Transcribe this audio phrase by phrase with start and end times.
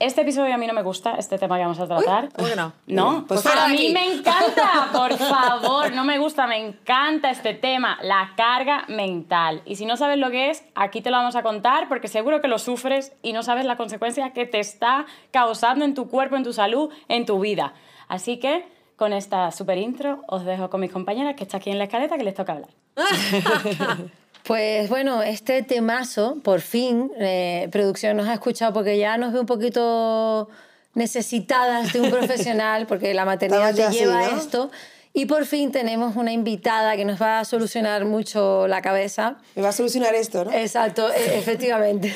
[0.00, 2.30] Este episodio a mí no me gusta, este tema que vamos a tratar.
[2.32, 2.72] ¿cómo que no?
[2.86, 3.92] No, Pues pues a mí aquí.
[3.92, 9.60] me encanta, por favor, no me gusta, me encanta este tema, la carga mental.
[9.66, 12.40] Y si no sabes lo que es, aquí te lo vamos a contar porque seguro
[12.40, 16.34] que lo sufres y no sabes la consecuencia que te está causando en tu cuerpo,
[16.36, 17.74] en tu salud, en tu vida.
[18.08, 21.76] Así que con esta super intro os dejo con mis compañeras que está aquí en
[21.76, 22.70] la escaleta que les toca hablar.
[24.44, 29.40] Pues bueno, este temazo, por fin, eh, producción nos ha escuchado porque ya nos ve
[29.40, 30.48] un poquito
[30.94, 34.70] necesitadas de un profesional, porque la maternidad te así, lleva a esto.
[35.12, 39.38] Y por fin tenemos una invitada que nos va a solucionar mucho la cabeza.
[39.56, 40.52] Me va a solucionar esto, ¿no?
[40.52, 42.14] Exacto, e- efectivamente.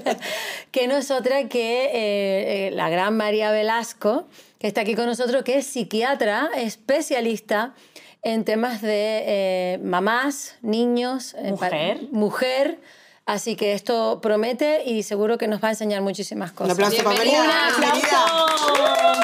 [0.70, 4.26] que no es otra que eh, eh, la gran María Velasco,
[4.58, 7.74] que está aquí con nosotros, que es psiquiatra, especialista
[8.22, 12.00] en temas de eh, mamás, niños, Mujer.
[12.10, 12.78] mujer.
[13.26, 16.72] Así que esto promete y seguro que nos va a enseñar muchísimas Un cosas.
[16.74, 17.42] aplauso para María.
[17.42, 19.18] ¡Un aplauso!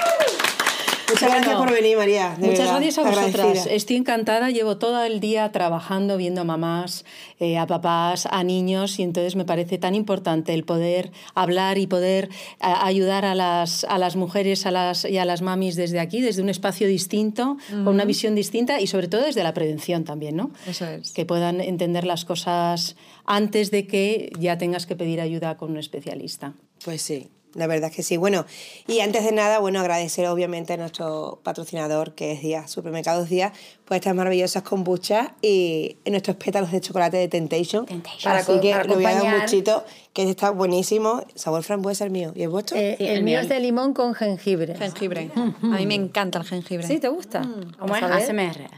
[1.08, 2.30] Muchas gracias por venir, María.
[2.38, 3.34] de Muchas verdad, gracias a vosotras.
[3.34, 3.74] agradecida.
[3.74, 4.50] Estoy encantada.
[4.50, 7.04] Llevo todo el día trabajando, viendo a mamás,
[7.40, 11.86] eh, a papás, a niños, y entonces me parece tan importante el poder hablar y
[11.86, 16.00] poder a- ayudar a las, a las mujeres a las, y a las mamis desde
[16.00, 20.04] aquí, desde un espacio distinto, con una visión distinta y sobre todo desde la prevención
[20.04, 20.50] también, ¿no?
[20.66, 21.12] Eso es.
[21.12, 25.78] Que puedan entender las cosas antes de que ya tengas que pedir ayuda con un
[25.78, 26.54] especialista.
[26.84, 28.16] Pues sí, la verdad es que sí.
[28.16, 28.44] Bueno,
[28.86, 33.52] y antes de nada, bueno, agradecer obviamente a nuestro patrocinador, que es Día, Supermercados Día,
[33.84, 37.86] por estas maravillosas kombuchas y nuestros pétalos de chocolate de Temptation.
[38.22, 39.40] Para Así que para lo voy a dar un acompañar.
[39.42, 41.24] buchito, que está buenísimo.
[41.34, 42.32] Sabor frambuesa el mío.
[42.34, 42.76] ¿Y el vuestro?
[42.76, 44.74] Eh, el, el mío es de limón con jengibre.
[44.76, 45.30] Jengibre.
[45.36, 46.86] A mí me encanta el jengibre.
[46.86, 46.98] ¿Sí?
[46.98, 47.40] ¿Te gusta?
[47.78, 48.28] ¿Cómo Vamos es?
[48.30, 48.68] ASMR.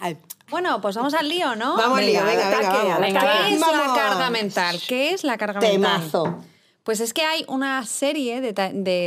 [0.00, 0.16] Ay,
[0.50, 1.76] Bueno, pues vamos al lío, ¿no?
[1.76, 3.86] Vamos al lío, venga, ¿Qué es Vamos.
[3.86, 4.80] la carga mental?
[4.88, 6.24] ¿Qué es la carga Temazo.
[6.24, 6.49] mental?
[6.84, 8.52] Pues es que hay una serie de,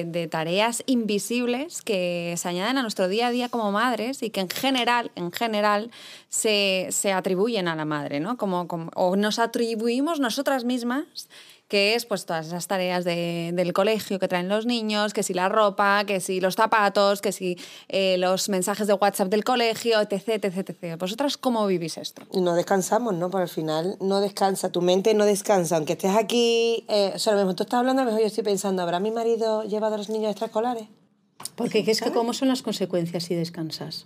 [0.06, 4.42] de tareas invisibles que se añaden a nuestro día a día como madres y que
[4.42, 5.90] en general, en general,
[6.30, 8.38] se, se atribuyen a la madre, ¿no?
[8.38, 11.28] Como, como- o nos atribuimos nosotras mismas
[11.74, 15.34] que es pues todas esas tareas de- del colegio que traen los niños, que si
[15.34, 17.58] la ropa, que si los zapatos, que si
[17.90, 20.14] eh, los mensajes de WhatsApp del colegio, etc,
[20.46, 21.00] etc, etc.
[21.00, 22.22] ¿Vosotras cómo vivís esto?
[22.32, 23.32] Y no descansamos, ¿no?
[23.32, 25.78] Porque al final no descansa, tu mente no descansa.
[25.78, 28.22] Aunque estés aquí, eh, o sea, a lo mejor tú estás hablando, a lo mejor
[28.22, 30.84] yo estoy pensando, ¿habrá mi marido llevado a los niños extraescolares?
[31.56, 34.06] Porque es que cómo son las consecuencias si descansas.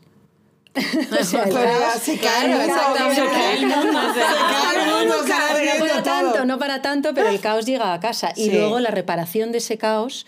[1.09, 3.15] Pero se cae el mundo, exactamente.
[3.21, 4.19] se cae el mundo, se
[4.53, 7.65] cae el mundo, se cae el No para tanto, no para tanto, pero el caos
[7.65, 8.31] llega a casa.
[8.35, 8.51] Y Sí.
[8.51, 10.25] luego la reparación de ese caos,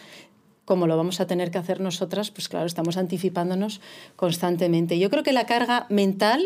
[0.69, 3.81] como lo vamos a tener que hacer nosotras, pues claro, estamos anticipándonos
[4.15, 4.99] constantemente.
[4.99, 6.43] Yo creo que la carga mental,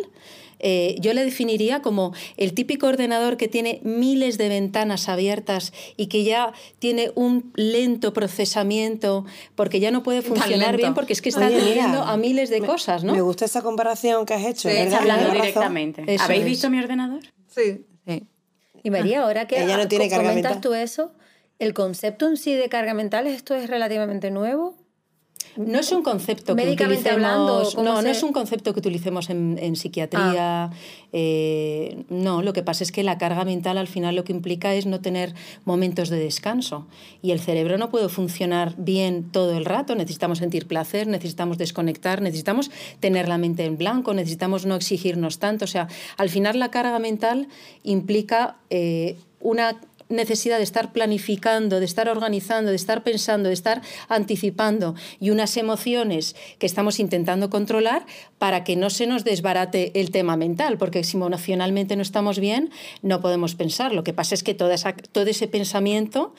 [0.60, 6.06] eh, yo la definiría como el típico ordenador que tiene miles de ventanas abiertas y
[6.08, 9.26] que ya tiene un lento procesamiento
[9.56, 12.68] porque ya no puede funcionar bien porque es que está atendiendo a miles de me-
[12.68, 13.12] cosas, ¿no?
[13.14, 15.00] Me gusta esa comparación que has hecho, Sí, ¿verdad?
[15.02, 16.06] Hablando directamente.
[16.08, 16.48] Eso ¿Habéis es.
[16.48, 17.20] visto mi ordenador?
[17.50, 17.86] Sí.
[18.08, 18.24] sí.
[18.84, 21.12] Y María, ahora que Ella no tiene comentas tú eso,
[21.64, 24.76] ¿el concepto en sí de carga mental, esto es relativamente nuevo?
[25.56, 28.80] No es un concepto que utilicemos, hablando, ¿cómo no, se- no es un concepto que
[28.80, 30.72] utilicemos en, en psiquiatría.
[31.12, 34.74] eh, no, lo que pasa es que la carga mental al final lo que implica
[34.74, 36.88] es no tener momentos de descanso.
[37.22, 39.94] Y el cerebro no puede funcionar bien todo el rato.
[39.94, 45.66] Necesitamos sentir placer, necesitamos desconectar, necesitamos tener la mente en blanco, necesitamos no exigirnos tanto.
[45.66, 45.88] O sea,
[46.18, 47.48] al final la carga mental
[47.84, 49.80] implica eh, una
[50.10, 55.58] necesidad de estar planificando, de estar organizando, de estar pensando, de estar anticipando y unas
[55.58, 58.06] emociones que estamos intentando controlar
[58.40, 62.70] para que no se nos desbarate el tema mental, porque si emocionalmente no estamos bien,
[63.02, 63.94] no podemos pensar.
[63.94, 66.34] Lo que pasa es que toda esa- todo ese pensamiento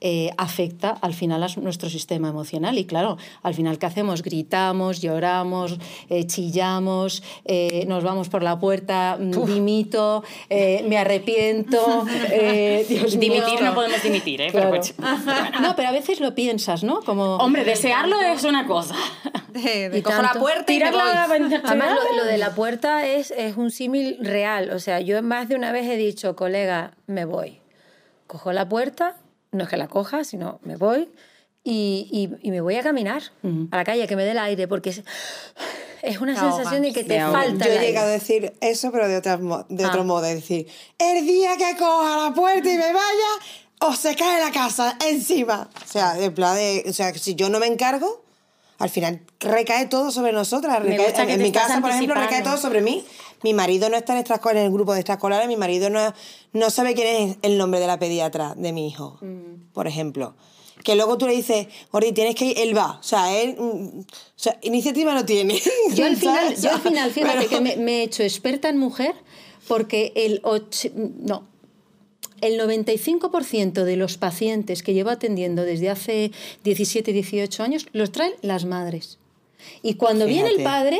[0.00, 2.78] eh, afecta al final a nuestro sistema emocional.
[2.78, 4.22] Y claro, al final, ¿qué hacemos?
[4.22, 5.78] Gritamos, lloramos,
[6.08, 12.06] eh, chillamos, eh, nos vamos por la puerta, mm, dimito, eh, me arrepiento.
[12.30, 13.32] eh, Dios mío.
[13.42, 14.48] Dimitir no podemos dimitir, ¿eh?
[14.52, 14.94] Pero pues-
[15.60, 17.00] No, pero a veces lo piensas, ¿no?
[17.02, 18.94] Como, Hombre, desearlo es una cosa.
[19.48, 20.98] De, de Y cojo la puerta y me voy.
[21.00, 21.24] la.
[21.24, 24.70] Además, lo, lo de la puerta es, es un símil real.
[24.70, 27.60] O sea, yo más de una vez he dicho, colega, me voy.
[28.26, 29.16] Cojo la puerta,
[29.52, 31.08] no es que la coja, sino me voy
[31.64, 32.08] y,
[32.42, 33.22] y- y me voy a caminar
[33.70, 35.02] a la calle, que me dé el aire, porque es,
[36.02, 37.44] es una Te sensación de que te te ahogas.
[37.46, 39.88] falta Yo he llegado a decir eso, pero de, de Ah.
[39.88, 40.24] otro modo.
[40.26, 40.66] Es decir,
[40.98, 43.30] el día que coja la puerta y me vaya,
[43.80, 45.68] o se cae la casa encima.
[45.84, 48.24] O sea, de plan de, o sea, si yo no me encargo,
[48.78, 50.80] al final recae todo sobre nosotras.
[50.82, 53.04] Recae- en mi casa, por ejemplo, recae todo sobre mí.
[53.42, 56.12] Mi marido no está en, el grupo de extraescolares, mi marido no,
[56.52, 59.70] no sabe quién es el nombre de la pediatra de mi hijo, Mm.
[59.72, 60.34] por ejemplo.
[60.84, 62.98] Que luego tú le dices, Gordi, tienes que ir, él va.
[63.00, 63.56] O sea, él.
[63.58, 64.04] mm, O
[64.36, 65.60] sea, iniciativa no tiene.
[65.94, 68.78] Yo al final, yo al final fíjate Pero- que me, me he hecho experta en
[68.78, 69.14] mujer
[69.66, 71.46] porque el, och- no,
[72.40, 76.32] el 95% de los pacientes que llevo atendiendo desde hace
[76.64, 79.18] 17, 18 años los traen las madres.
[79.82, 80.98] Y cuando viene el padre,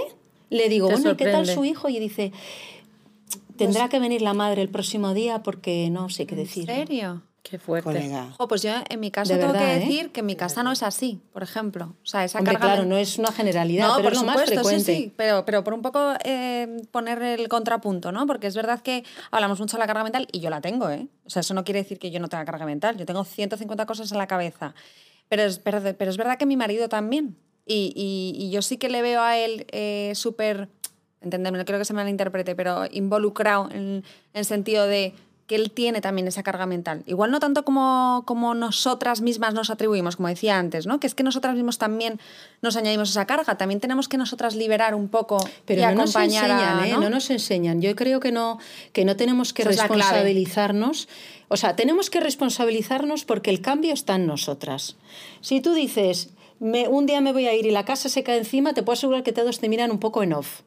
[0.50, 1.54] le digo, Te bueno, ¿y ¿qué tal sorprende.
[1.54, 1.88] su hijo?
[1.88, 2.32] Y dice,
[3.56, 6.66] tendrá que venir la madre el próximo día porque no sé qué ¿En decir.
[6.66, 7.22] serio?
[7.48, 7.84] Qué fuerte.
[7.90, 8.30] Colega.
[8.36, 9.80] Jo, pues yo en mi caso De tengo verdad, que ¿eh?
[9.80, 11.94] decir que en mi casa no es así, por ejemplo.
[12.02, 14.18] O sea, esa Hombre, carga claro, men- no es una generalidad, No, pero por es
[14.20, 14.84] lo más supuesto, frecuente.
[14.94, 18.26] sí, sí, pero, pero por un poco eh, poner el contrapunto, ¿no?
[18.26, 21.08] Porque es verdad que hablamos mucho de la carga mental y yo la tengo, ¿eh?
[21.24, 22.96] O sea, eso no quiere decir que yo no tenga carga mental.
[22.98, 24.74] Yo tengo 150 cosas en la cabeza.
[25.30, 27.36] Pero es, pero, pero es verdad que mi marido también.
[27.64, 30.68] Y, y- y yo sí que le veo a él eh, súper,
[31.22, 34.04] entendeme, no quiero que se me malinterprete, pero involucrado en
[34.34, 35.14] el sentido de
[35.48, 37.02] que él tiene también esa carga mental.
[37.06, 41.00] Igual no tanto como, como nosotras mismas nos atribuimos, como decía antes, ¿no?
[41.00, 42.20] Que es que nosotras mismos también
[42.62, 43.56] nos añadimos esa carga.
[43.56, 46.92] También tenemos que nosotras liberar un poco Pero y no nos acompañar enseñan, a, ¿eh?
[46.92, 47.00] ¿no?
[47.00, 47.10] ¿no?
[47.10, 47.80] nos enseñan.
[47.80, 48.58] Yo creo que no,
[48.92, 51.08] que no tenemos que responsabilizarnos.
[51.48, 54.96] O sea, tenemos que responsabilizarnos porque el cambio está en nosotras.
[55.40, 56.28] Si tú dices,
[56.60, 58.94] me- un día me voy a ir y la casa se cae encima, te puedo
[58.94, 60.60] asegurar que todos te miran un poco en off.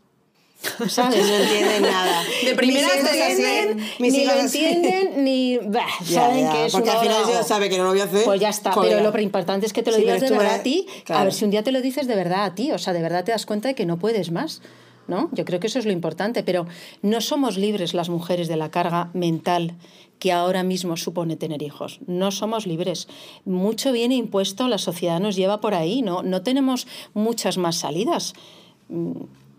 [0.88, 1.28] ¿Sabes?
[1.28, 2.24] No entienden nada.
[2.44, 6.90] De primera así, entienden, ni lo entienden, ni bah, Ya, saben ya, que es porque
[6.90, 8.24] una al final hora ya sabe que no lo voy a hacer.
[8.26, 8.98] Pues ya está, Joder.
[8.98, 11.34] pero lo importante es que te lo Sí, digas de verdad a ti, a ver
[11.34, 13.32] si un día te lo dices de verdad a ti, o sea, de verdad te
[13.32, 14.62] das cuenta de que no puedes más.
[15.08, 15.30] ¿no?
[15.34, 16.68] Yo creo que eso es lo importante, pero
[17.02, 19.74] no somos libres las mujeres de la carga mental
[20.20, 22.00] que ahora mismo supone tener hijos.
[22.06, 23.08] No somos libres.
[23.44, 28.34] Mucho viene impuesto, la sociedad nos lleva por ahí, no, no tenemos muchas más salidas.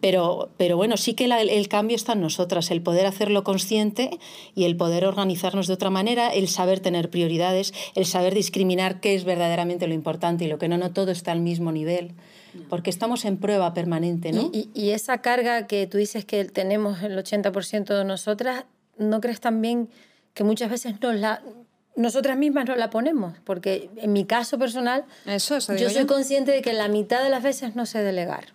[0.02, 4.10] Pero, pero bueno, sí que la- el cambio está en nosotras, el poder hacerlo consciente
[4.54, 9.14] y el poder organizarnos de otra manera, el saber tener prioridades, el saber discriminar qué
[9.14, 12.12] es verdaderamente lo importante y lo que no, no todo está al mismo nivel,
[12.68, 14.50] porque estamos en prueba permanente, ¿no?
[14.52, 18.64] Y, y- y esa carga que tú dices que tenemos el 80% de nosotras,
[18.98, 19.88] ¿no crees también
[20.34, 21.42] que muchas veces nos la,
[21.94, 23.34] nosotras mismas nos la ponemos?
[23.44, 26.06] Porque en mi caso personal, Eso, eso yo soy yo.
[26.08, 28.46] consciente de que la mitad de las veces no sé delegar.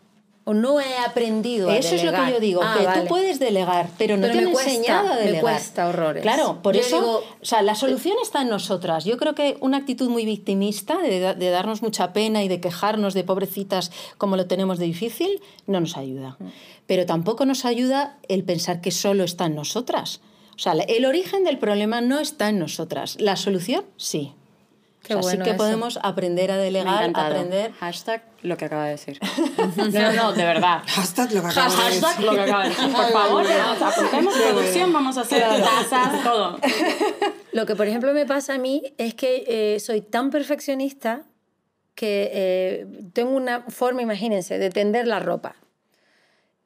[0.50, 2.34] O no he aprendido a Eso es lo que delegar.
[2.34, 3.02] yo digo, Ah, que vale.
[3.02, 5.42] tú puedes delegar, pero no Pero te me han cuesta, enseñado a me delegar.
[5.42, 6.22] cuesta horrores.
[6.24, 9.04] Claro, por Yo eso, digo- o sea, la solución está en nosotras.
[9.04, 13.14] Yo creo que una actitud muy victimista, de, de darnos mucha pena y de quejarnos
[13.14, 16.38] de pobrecitas como lo tenemos de difícil, no nos ayuda.
[16.86, 20.22] Pero tampoco nos ayuda el pensar que solo está en nosotras.
[20.56, 23.18] O sea, el origen del problema no está en nosotras.
[23.20, 24.32] La solución, sí.
[25.08, 25.58] Qué O sea, bueno sí que eso.
[25.58, 27.72] podemos aprender a delegar, aprender.
[27.80, 29.18] Hashtag lo que acaba de decir.
[29.78, 30.82] No, no, de verdad.
[30.86, 32.04] Hashtag lo que acabo de decir.
[32.04, 32.92] Hashtag lo que acaba de decir.
[32.92, 36.60] Por favor, o sea, apuntemos producción, vamos a hacer tazas, todo.
[37.54, 41.24] Lo que, por ejemplo, me pasa a mí es que eh, soy tan perfeccionista
[41.96, 45.56] que eh, tengo una forma, imagínense, de tender la ropa.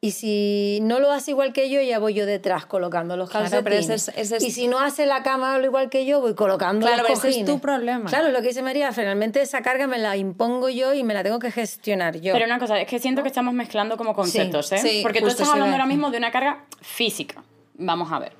[0.03, 3.43] Y si no lo hace igual que yo, ya voy yo detrás colocando los Claro,
[3.51, 3.63] calcetines.
[3.85, 6.19] pero ese es- ese es- Y si no hace la cama lo igual que yo,
[6.21, 7.53] voy colocando Claro, los pero ese es cojines.
[7.53, 8.09] tu problema.
[8.09, 11.21] Claro, lo que dice María, finalmente esa carga me la impongo yo y me la
[11.21, 12.33] tengo que gestionar yo.
[12.33, 14.79] Pero una cosa, es que siento que estamos mezclando como conceptos, ¿eh?
[14.79, 17.43] sí, Porque tú estás hablando ahora mismo de una carga física.
[17.75, 18.33] Vamos a ver.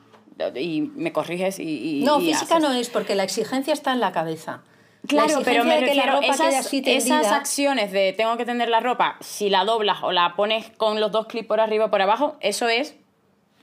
[0.60, 2.00] Y me corriges y.
[2.00, 2.68] y- No, y física haces.
[2.68, 4.62] no es, porque la exigencia está en la cabeza.
[5.04, 8.46] La Claro, pero me de que la ropa esas, así esas acciones de tengo que
[8.46, 11.86] tender la ropa, si la doblas o la pones con los dos clips por arriba
[11.86, 12.94] o por abajo, eso es,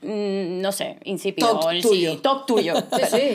[0.01, 1.57] mm, no sé, insípido.
[1.59, 2.11] Toc el- tuyo.
[2.11, 2.73] Sí, toc tuyo.
[2.93, 3.33] Sí, sí.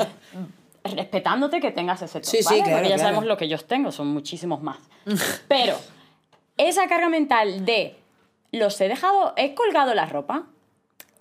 [0.84, 2.58] Respetándote que tengas ese toc, Sí, sí, ¿vale?
[2.62, 3.08] claro, Porque ya claro.
[3.08, 4.76] sabemos lo que yo tengo, son muchísimos más.
[5.49, 5.76] Pero
[6.58, 7.96] esa carga mental de
[8.52, 10.44] los he dejado, he colgado la ropa,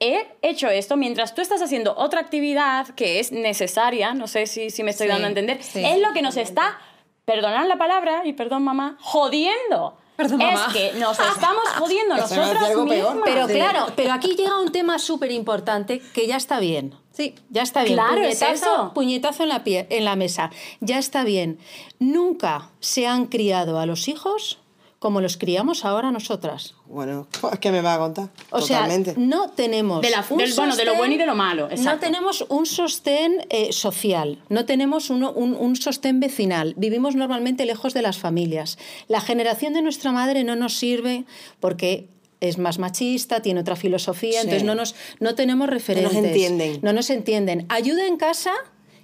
[0.04, 4.70] he hecho esto mientras tú estás haciendo otra actividad que es necesaria, no sé si,
[4.70, 5.84] si me estoy Sí, dando a entender, sí.
[5.84, 6.78] es lo que nos está,
[7.26, 9.98] perdonad la palabra y perdón mamá, jodiendo.
[10.16, 10.72] Perdón, es mamá.
[10.74, 12.86] que nos estamos jodiendo peor.
[13.16, 13.22] mismas.
[13.26, 16.94] Pero claro, pero aquí llega un tema súper importante que ya está bien.
[17.12, 17.34] Sí.
[17.50, 17.96] Ya está bien.
[17.96, 18.92] Claro, es puñetazo, eso.
[18.94, 20.52] puñetazo en la, pie- en la mesa.
[20.82, 21.58] Ya está bien.
[22.00, 24.60] Nunca se han criado a los hijos
[25.04, 26.76] como los criamos ahora nosotras.
[26.86, 27.28] Bueno,
[27.62, 28.30] ¿qué me va a contar?
[28.52, 29.16] O Totalmente.
[29.16, 30.02] sea, no tenemos.
[30.02, 32.06] De la- un del- bueno, de lo sostén- bueno y de lo malo, No exacto.
[32.06, 36.74] tenemos un sostén eh, social, no tenemos uno- un, un sostén vecinal.
[36.78, 38.78] Vivimos normalmente lejos de las familias.
[39.10, 41.26] La generación de nuestra madre no nos sirve
[41.60, 42.08] porque
[42.40, 44.46] es más machista, tiene otra filosofía, Sí.
[44.48, 46.16] entonces no, nos, no tenemos referentes.
[46.16, 46.80] entienden.
[46.82, 47.66] No nos entienden.
[47.68, 48.52] Ayuda en casa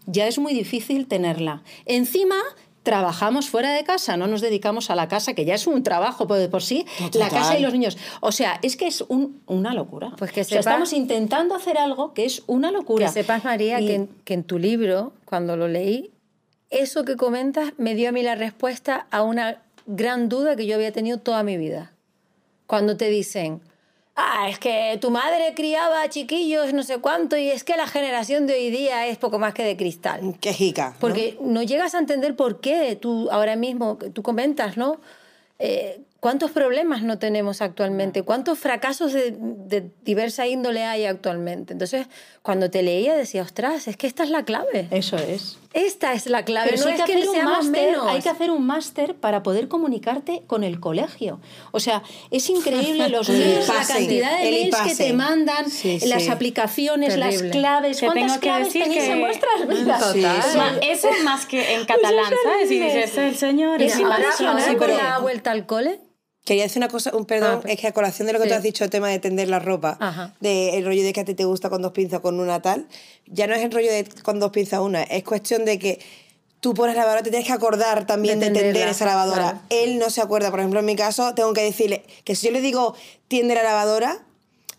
[0.06, 1.62] ya es muy difícil tenerla.
[1.86, 2.38] Encima
[2.84, 6.28] trabajamos fuera de casa, no nos dedicamos a la casa, que ya es un trabajo
[6.28, 7.98] por, de por sí, la casa y los niños.
[8.22, 10.14] O sea, es que es un- una locura.
[10.18, 13.08] Pues que O sea, estamos intentando hacer algo que es una locura.
[13.08, 16.12] Que sepas, María, Y- que, en, que en tu libro, cuando lo leí,
[16.70, 20.76] eso que comentas me dio a mí la respuesta a una gran duda que yo
[20.76, 21.92] había tenido toda mi vida.
[22.68, 23.62] Cuando te dicen,
[24.20, 27.88] ah, es que tu madre criaba a chiquillos no sé cuánto y es que la
[27.88, 30.36] generación de hoy día es poco más que de cristal.
[30.40, 30.90] Qué jica.
[30.90, 30.96] ¿no?
[31.00, 35.00] Porque no llegas a entender por qué tú ahora mismo, tú comentas, ¿no?
[35.58, 38.24] Eh, ¿Cuántos problemas no tenemos actualmente?
[38.24, 41.72] ¿Cuántos fracasos de, de diversa índole hay actualmente?
[41.72, 42.08] Entonces,
[42.50, 44.88] cuando te leía decía, ostras, es que esta es la clave.
[44.90, 45.60] Eso es.
[45.74, 46.72] Esta es la clave.
[46.72, 48.08] Pero no es hay que, que hacer un seamos máster, menos.
[48.08, 51.40] hay que hacer un máster para poder comunicarte con el colegio.
[51.72, 52.02] O sea,
[52.32, 56.30] es increíble los mails, la cantidad de mails que te mandan, Sí, las sí.
[56.30, 57.52] aplicaciones, las Terrible.
[57.52, 57.98] claves.
[58.00, 60.12] Te ¿Cuántas tengo que claves decir tenéis que- en vuestras vidas?
[60.12, 60.24] Sí,
[60.90, 62.72] Eso más que en catalán, es ¿sabes?
[62.72, 64.52] Y dices, el señor es mi ahora, persona".
[64.54, 66.00] ahora sí, con la vuelta al cole,
[66.50, 68.46] Quería decir una cosa, un perdón, Ah, pues- es que a colación de lo que
[68.46, 68.50] sí.
[68.50, 70.34] tú has dicho, el tema de tender la ropa, Ajá.
[70.40, 72.60] de el rollo de que a ti te gusta con dos pinzas o con una
[72.60, 72.88] tal,
[73.28, 76.00] ya no es el rollo de con dos pinzas una, es cuestión de que
[76.60, 79.36] tú pones la lavadora, te tienes que acordar también De de, tender esa lavadora.
[79.52, 79.60] claro.
[79.70, 82.52] Él no se acuerda, por ejemplo, en mi caso, tengo que decirle que si yo
[82.52, 82.96] le digo
[83.28, 84.26] tiende la lavadora,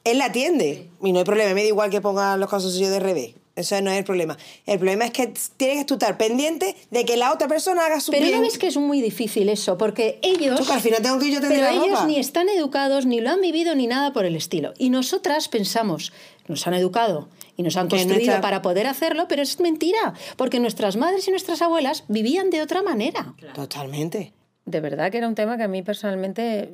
[0.02, 0.88] él la tiende.
[1.00, 3.34] Y no hay problema, me da igual que ponga los calzoncillos de revés.
[3.56, 4.38] Eso no es el problema.
[4.64, 8.12] El problema es que tienes que estar pendiente de que la otra persona haga su
[8.12, 8.36] Pero bien.
[8.36, 10.58] no ves que es muy difícil eso, porque ellos...
[10.58, 12.06] Chuca, al final tengo que ir yo Pero la ellos ropa.
[12.06, 14.72] ni están educados, ni lo han vivido, ni nada por el estilo.
[14.78, 16.12] Y nosotras pensamos,
[16.48, 20.60] nos han educado y nos han construido nuestra- para poder hacerlo, pero es mentira, porque
[20.60, 23.34] nuestras madres y nuestras abuelas vivían de otra manera.
[23.54, 24.32] Totalmente.
[24.66, 26.70] de verdad que era un tema que a mí personalmente,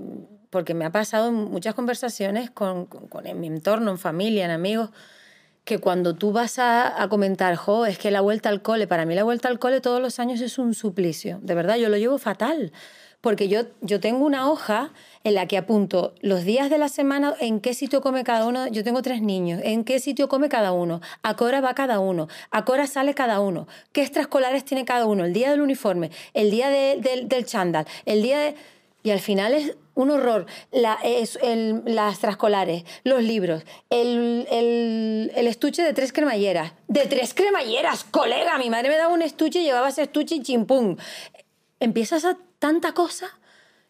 [0.51, 4.45] porque me ha pasado en muchas conversaciones con, con- con- en mi entorno, en familia,
[4.45, 4.91] en amigos,
[5.67, 9.17] que cuando tú vas a, comentar, jo, es que la vuelta al cole, para mí
[9.17, 11.41] la vuelta al cole todos los años es un suplicio.
[11.43, 12.73] De verdad, yo lo llevo fatal.
[13.21, 14.93] Porque yo, yo tengo una hoja
[15.25, 18.69] en la que apunto los días de la semana, en qué sitio come cada uno.
[18.69, 19.61] Yo tengo tres niños.
[19.65, 21.01] En qué sitio come cada uno.
[21.25, 22.29] A qué hora va cada uno.
[22.53, 23.67] A qué hora sale cada uno.
[23.91, 25.25] Qué extraescolares tiene cada uno.
[25.25, 26.13] El día del uniforme.
[26.33, 27.87] El día de- del- del chándal.
[28.05, 28.55] El día de...
[29.03, 30.47] Y al final es un horror.
[30.71, 36.73] Las extraescolares, los libros, el, el- el estuche de tres cremalleras.
[36.87, 38.05] ¡De tres cremalleras!
[38.05, 38.57] ¡Colega!
[38.59, 40.99] Mi madre me daba un estuche y llevaba ese estuche y chimpún.
[41.81, 43.39] Empiezas a tanta cosa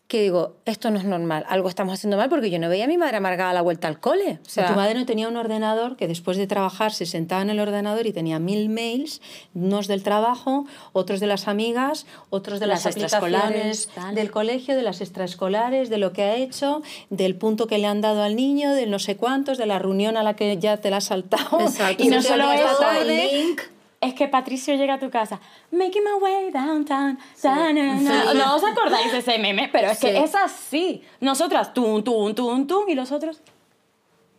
[0.09, 2.87] que digo, esto no es normal, algo estamos haciendo mal porque yo no veía a
[2.89, 4.39] mi madre amargada a la vuelta al cole.
[4.47, 7.51] O sea, tu madre no tenía un ordenador que después de trabajar se sentaba en
[7.51, 9.21] el ordenador y tenía mil mails,
[9.53, 14.83] unos del trabajo, otros de las amigas, otros de Las las, extraescolares, del colegio, de
[14.83, 18.75] las extraescolares, de lo que ha hecho, del punto que le han dado al niño,
[18.75, 21.59] del no sé cuántos, de la reunión a la que ya te la has saltado.
[21.61, 22.03] Exacto.
[22.05, 23.61] Y no solo olvida eso, todo el de- link.
[24.01, 27.19] Es que Patricio llega a tu casa, making my way downtown.
[27.43, 28.35] na, na".
[28.35, 30.17] No os acordáis de ese meme, pero es que Sí.
[30.17, 31.03] es así.
[31.21, 33.41] Nosotras, tum, tum, tum, tum, y los otros,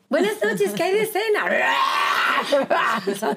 [0.10, 1.44] Buenas noches, ¿qué hay de cena?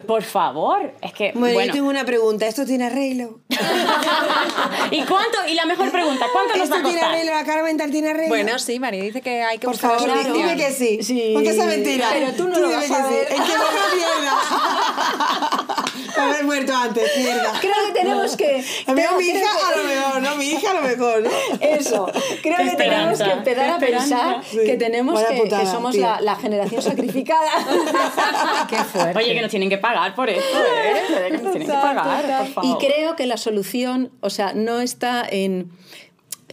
[0.06, 1.66] por favor, es que, Bueno, bueno.
[1.66, 2.46] yo tengo una pregunta.
[2.46, 3.40] ¿Esto tiene arreglo?
[4.92, 5.38] ¿Y cuánto?
[5.48, 7.10] Y la mejor pregunta, ¿cuánto nos va a ¿Esto tiene costar?
[7.16, 7.32] arreglo?
[7.34, 8.28] ¿La cara mental tiene arreglo?
[8.28, 11.02] Bueno, sí, María dice que hay que Por buscar favor, la dime que sí.
[11.02, 11.32] Sí.
[11.34, 12.08] Aunque sea mentira.
[12.12, 13.14] Pero tú no lo dime vas que a sí.
[13.14, 13.22] ver.
[13.32, 13.64] Es que no
[13.96, 14.34] mierda.
[16.16, 17.52] Haber muerto antes, mierda.
[17.60, 18.64] Creo que tenemos que...
[18.86, 20.36] A mí mi hija que- a lo mejor, ¿no?
[20.36, 21.30] Mi hija a lo mejor, ¿no?
[21.60, 22.10] Eso,
[22.42, 24.64] creo que tenemos que empezar a pensar esperanza.
[24.64, 26.16] que tenemos que, que putada, somos tía.
[26.16, 27.50] la, la generación sacrificada.
[28.68, 29.18] Qué fuerte.
[29.18, 31.02] Oye, que nos tienen que pagar por esto, ¿eh?
[31.28, 32.70] Que nos tienen que pagar, por favor.
[32.82, 35.70] Y creo que la solución, o sea, no está en...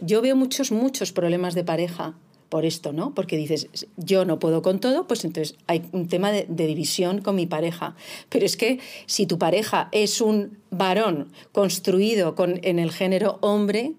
[0.00, 2.14] Yo veo muchos, muchos problemas de pareja
[2.48, 3.14] por esto, ¿no?
[3.14, 7.36] Porque dices, yo no puedo con todo, pues entonces hay un tema de, división con
[7.36, 7.94] mi pareja.
[8.28, 13.92] Pero es que si tu pareja es un varón construido con, en el género hombre,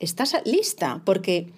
[0.00, 1.48] estás lista, porque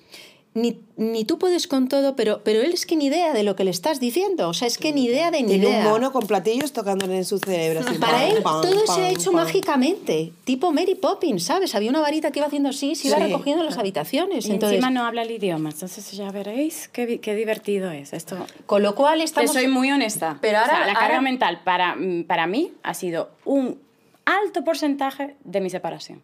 [0.57, 3.55] ni, ni tú puedes con todo, pero, pero él es que ni idea de lo
[3.57, 4.49] que le estás diciendo.
[4.49, 5.79] O sea, es que ni idea de ni Tiene idea.
[5.81, 7.81] un mono con platillos tocándole en su cerebro.
[7.81, 9.43] así, Para pam, él pam, todo se ha hecho pam.
[9.45, 11.75] mágicamente, tipo Mary Poppins, ¿sabes?
[11.75, 13.25] Había una varita que iba haciendo así, se iba Sí.
[13.25, 14.47] recogiendo en las habitaciones.
[14.47, 18.39] Y Entonces, encima no habla el idioma, entonces ya veréis qué, qué divertido es esto.
[18.65, 19.53] con lo cual Te estamos...
[19.53, 20.39] soy muy honesta.
[20.41, 21.97] Pero ahora- O sea, la carga ahora- mental para,
[22.27, 23.79] para mí ha sido un
[24.25, 26.23] alto porcentaje de mi separación.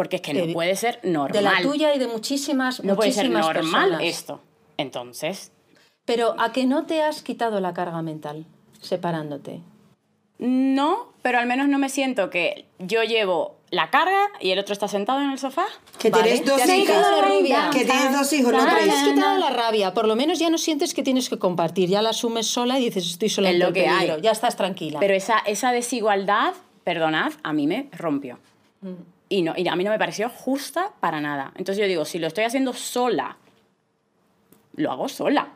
[0.00, 1.32] Porque es que no Evi- puede ser normal.
[1.32, 4.02] De la tuya y de muchísimas, no puede ser muchísimas normal personas.
[4.02, 4.40] esto.
[4.78, 5.52] Entonces,
[6.06, 8.46] Pero ¿a que no te has quitado la carga mental
[8.80, 9.60] separándote?
[10.38, 14.72] no, pero al menos no me siento que yo llevo la carga y el otro
[14.72, 15.66] está sentado en el sofá.
[15.98, 16.96] Que Vale, tienes dos te hijos.
[16.96, 17.70] la.
[17.70, 18.84] Que tienes dos hijos, no tres.
[18.84, 21.90] te has quitado la rabia, por lo menos ya no sientes que tienes que compartir,
[21.90, 23.98] ya la asumes sola y dices estoy sola Es en lo que hay.
[24.06, 24.98] peligro, ya estás tranquila.
[24.98, 26.54] Pero esa, esa desigualdad,
[26.84, 28.38] perdonad, a mí me rompió.
[29.30, 31.52] Y, no, y a mí no me pareció justa para nada.
[31.56, 33.38] Entonces yo digo, si lo estoy haciendo sola,
[34.74, 35.54] lo hago sola.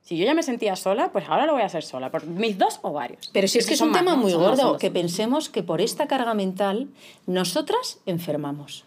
[0.00, 2.56] Si yo ya me sentía sola, pues ahora lo voy a hacer sola, por mis
[2.56, 3.28] dos ovarios.
[3.32, 6.34] Pero si es que es un tema muy gordo, que pensemos que por esta carga
[6.34, 6.88] mental
[7.26, 8.84] nosotras enfermamos.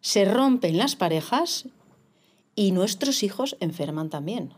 [0.00, 1.68] Se rompen las parejas
[2.54, 4.52] y nuestros hijos enferman también.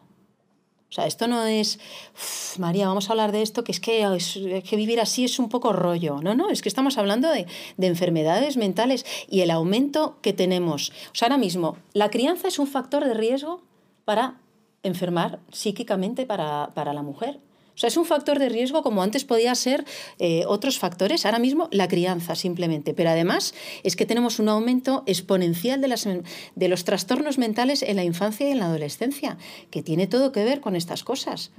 [0.95, 1.81] O sea, esto no es,
[2.15, 5.41] "Uf, María, vamos a hablar de esto, que es que, es que vivir así es
[5.41, 6.21] un poco rollo.
[6.23, 10.91] No, no, es que estamos hablando de, de enfermedades mentales y el aumento que tenemos.
[11.11, 13.61] O sea, ahora mismo, la crianza es un factor de riesgo
[14.05, 14.39] para
[14.85, 17.41] enfermar psíquicamente para, para la mujer.
[17.75, 19.85] O sea, es un factor de riesgo como antes podía ser
[20.19, 21.27] eh, otros factores.
[21.27, 22.95] Ahora mismo la crianza simplemente.
[22.95, 27.97] Pero además es que tenemos un aumento exponencial de, las, de los trastornos mentales en
[27.97, 29.39] la infancia y en la adolescencia,
[29.71, 31.51] que tiene todo que ver con estas cosas.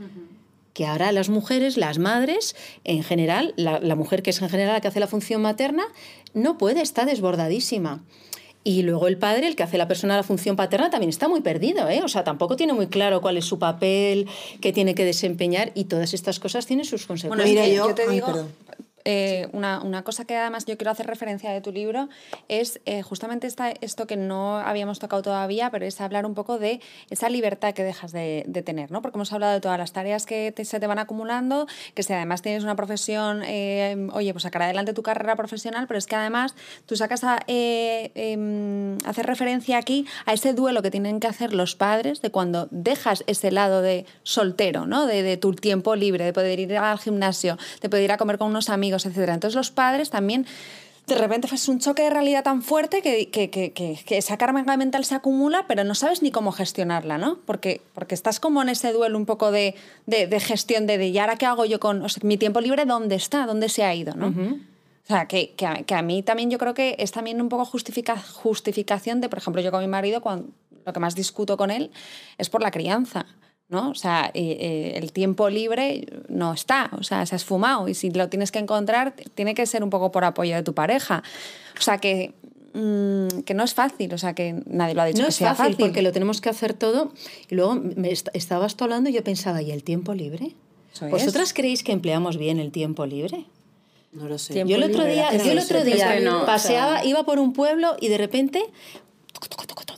[0.73, 4.73] Que ahora las mujeres, las madres, en general, la, la mujer que es en general
[4.73, 5.85] la que hace la función materna,
[6.33, 8.03] no puede, está desbordadísima.
[8.67, 11.41] Y luego el padre, el que hace la persona la función paterna, también está muy
[11.41, 12.01] perdido, ¿eh?
[12.03, 14.27] O sea, tampoco tiene muy claro cuál es su papel,
[14.59, 17.49] qué tiene que desempeñar y todas estas cosas tienen sus Bueno, consecuencias.
[17.59, 18.47] es Mira, yo- yo te ay, digo, perdón.
[19.05, 22.09] Eh, una, una cosa que además yo quiero hacer referencia de tu libro
[22.47, 26.59] es eh, justamente esta, esto que no habíamos tocado todavía, pero es hablar un poco
[26.59, 29.01] de esa libertad que dejas de, tener, ¿no?
[29.01, 32.41] Porque hemos hablado de todas las tareas que se te van acumulando, que si además
[32.41, 36.55] tienes una profesión, eh, oye, pues sacar adelante tu carrera profesional, pero es que además
[36.85, 41.53] tú sacas a eh, em, hacer referencia aquí a ese duelo que tienen que hacer
[41.53, 45.05] los padres de cuando dejas ese lado de soltero, ¿no?
[45.05, 48.37] De, de tu tiempo libre, de poder ir al gimnasio, de poder ir a comer
[48.37, 49.17] con unos amigos, etc.
[49.33, 50.45] Entonces los padres también
[51.07, 54.75] de repente es un choque de realidad tan fuerte que, que, que, que- esa carga
[54.77, 57.37] mental se acumula, pero no sabes ni cómo gestionarla, ¿no?
[57.45, 59.75] Porque, porque estás como en ese duelo un poco de,
[60.07, 62.59] de, de gestión de, de ¿y ahora qué hago yo con o sea, mi tiempo
[62.59, 62.85] libre?
[62.85, 63.45] ¿Dónde está?
[63.45, 64.15] ¿Dónde se ha ido?
[64.15, 64.27] ¿no?
[65.03, 67.49] O sea, que, que, a, que a mí también yo creo que es también un
[67.49, 70.49] poco justifica, justificación de, por ejemplo, yo con mi marido, cuando,
[70.83, 71.91] lo que más discuto con él
[72.39, 73.27] es por la crianza.
[73.69, 73.89] ¿No?
[73.89, 77.93] O sea, eh, eh, el tiempo libre no está, o sea, se ha esfumado y
[77.93, 81.23] si lo tienes que encontrar, tiene que ser un poco por apoyo de tu pareja.
[81.77, 82.33] O sea, que,
[82.73, 85.35] mm, que no es fácil, o sea, que nadie lo ha dicho No que es
[85.35, 87.11] sea fácil, porque lo tenemos que hacer todo.
[87.49, 90.55] Y luego me est- estabas tú hablando y yo pensaba, ¿y el tiempo libre?
[90.93, 91.11] Eso es.
[91.11, 93.45] ¿Vosotras creéis que empleamos bien el tiempo libre?
[94.13, 94.53] No lo sé.
[94.65, 97.97] Yo el otro día, yo el otro día no, o paseaba, iba por un pueblo
[97.99, 98.63] y de repente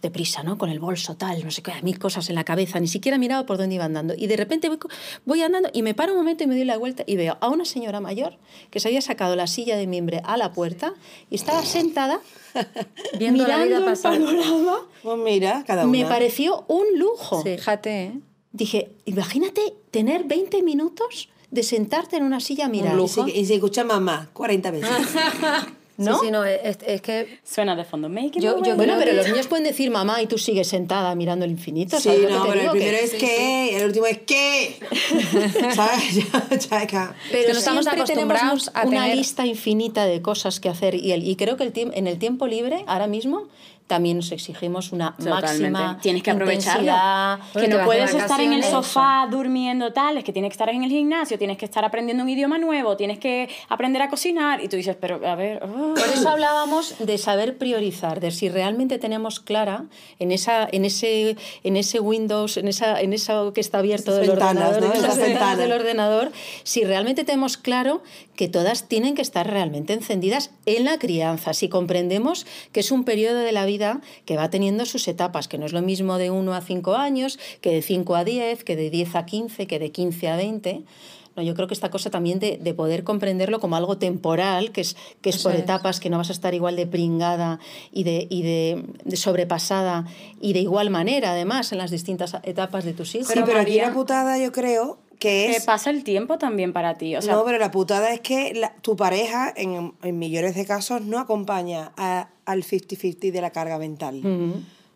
[0.02, 0.58] deprisa, ¿no?
[0.58, 3.46] Con el bolso tal, no sé qué, mil cosas en la cabeza, ni siquiera miraba
[3.46, 4.14] por dónde iba andando.
[4.18, 4.78] Y de repente voy,
[5.26, 7.50] voy andando y me paro un momento y me doy la vuelta y veo a
[7.50, 8.38] una señora mayor
[8.70, 10.94] que se había sacado la silla de mimbre a la puerta
[11.30, 12.22] y estaba sentada
[13.20, 14.14] Viendo la vida mirando el pasar.
[14.14, 14.80] panorama.
[15.04, 15.92] Pues mira, cada una.
[15.92, 17.44] Me pareció un lujo.
[17.44, 18.20] Fíjate, ¿eh?
[18.52, 22.98] Dije, imagínate tener 20 minutos de sentarte en una silla a mirar.
[23.00, 24.90] Y si, y si escucha mamá 40 veces.
[25.98, 26.20] ¿No?
[26.20, 28.08] Sí, sí, no, es, es que Suena de fondo.
[28.08, 28.76] Making Yo- my yo way.
[28.78, 31.98] Bueno, pero que- los niños pueden decir mamá y tú sigues sentada mirando el infinito.
[31.98, 34.18] Sí, ¿sabes lo que no, pero el primero Que- es que, y el último es
[34.20, 34.80] que.
[35.76, 36.16] ¿Sabes?
[36.32, 37.16] Ya, ya, ya.
[37.32, 41.28] Pero no estamos acostumbrados a una tener- lista infinita de cosas que hacer y, el,
[41.28, 43.48] y creo que el tiemp- en el tiempo libre ahora mismo
[43.88, 45.70] también nos exigimos una Totalmente.
[45.72, 47.40] máxima Tienes que intensidad.
[47.54, 50.84] Que no puedes estar en el sofá durmiendo tal, es que tienes que estar en
[50.84, 54.68] el gimnasio, tienes que estar aprendiendo un idioma nuevo, tienes que aprender a cocinar y
[54.68, 55.94] tú dices, pero a ver, oh".
[55.94, 59.86] Por eso hablábamos de saber priorizar, de si realmente tenemos clara
[60.20, 64.22] en esa, en ese, en ese Windows, en esa, en eso que está abierto Esas
[64.22, 64.94] del ventanas, ordenador, ¿no?
[64.94, 66.32] en esas ventanas del ordenador,
[66.64, 68.04] si realmente tenemos claro
[68.36, 73.04] que todas tienen que estar realmente encendidas en la crianza, si comprendemos que es un
[73.04, 73.77] periodo de la vida
[74.26, 77.40] que va teniendo sus etapas, que no es lo mismo de 1 a 5 años,
[77.62, 80.84] que de 5 a 10, que de 10 a 15, que de 15 a 20.
[81.36, 84.82] No, yo creo que esta cosa también de, de poder comprenderlo como algo temporal, que
[84.82, 87.60] es, que es por etapas, que no vas a estar igual de pringada
[87.92, 90.06] y, de, y de, de sobrepasada
[90.42, 93.28] y de igual manera, además, en las distintas etapas de tus hijos.
[93.28, 97.16] Sí, pero aquí María- la putada yo creo que pasa el tiempo también para ti.
[97.16, 100.66] O sea, no, pero la putada es que la- tu pareja, en, en millones de
[100.66, 104.22] casos, no acompaña a- al 50-50 de la carga mental.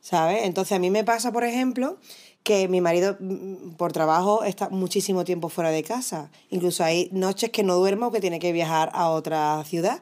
[0.02, 0.44] ¿Sabes?
[0.46, 1.98] Entonces, a mí me pasa, por ejemplo,
[2.44, 6.32] que mi marido, mm, por trabajo, está muchísimo tiempo fuera de casa.
[6.50, 10.02] Incluso hay noches que no duermo o que tiene que viajar a otra ciudad.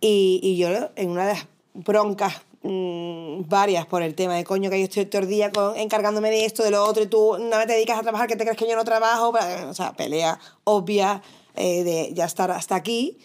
[0.00, 4.70] Y, y yo, en una de las broncas mm, varias por el tema de coño
[4.70, 7.36] que yo estoy todo el día con- encargándome de esto, de lo otro, y tú
[7.38, 9.32] no te dedicas a trabajar, que te crees que yo no trabajo,
[9.68, 11.22] o sea, pelea obvia
[11.54, 13.18] eh, de ya estar hasta aquí.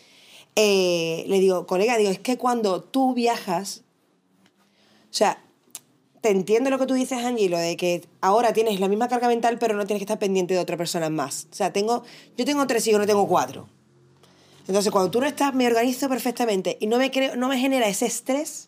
[0.56, 3.84] Eh, le digo, colega, digo, es que cuando tú viajas,
[5.10, 5.44] o sea,
[6.22, 9.28] te entiendo lo que tú dices, Angie, lo de que ahora tienes la misma carga
[9.28, 11.48] mental, pero no tienes que estar pendiente de otra persona más.
[11.52, 12.04] O sea, tengo,
[12.36, 13.70] yo tengo tres hijos, no tengo cuatro.
[14.68, 17.88] Entonces, cuando tú no estás, me organizo perfectamente y no me, creo, no me genera
[17.88, 18.67] ese estrés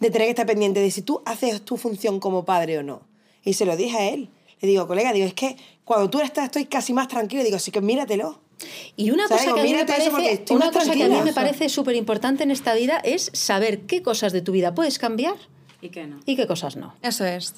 [0.00, 3.02] de tener que estar pendiente de si tú haces tu función como padre o no.
[3.44, 4.30] Y se lo dije a él.
[4.60, 7.42] Le digo, colega, digo, es que cuando tú estás, estoy casi más tranquilo.
[7.44, 8.40] Digo, sí que míratelo.
[8.96, 9.44] Y una ¿Sabes?
[9.44, 12.42] cosa que a mí me parece, una cosa que a mí me parece súper importante
[12.42, 15.36] en esta vida es saber qué cosas de tu vida puedes cambiar
[15.80, 16.18] ¿Y qué no?
[16.26, 16.92] y qué cosas no.
[17.02, 17.54] Eso es.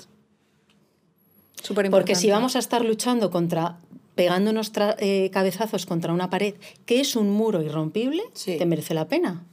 [1.63, 1.91] Súper importante.
[1.91, 3.79] Porque si vamos a estar luchando contra,
[4.15, 6.55] pegándonos tra- eh, cabezazos contra una pared
[6.87, 8.57] que es un muro irrompible, Sí.
[8.59, 9.47] te merece la pena.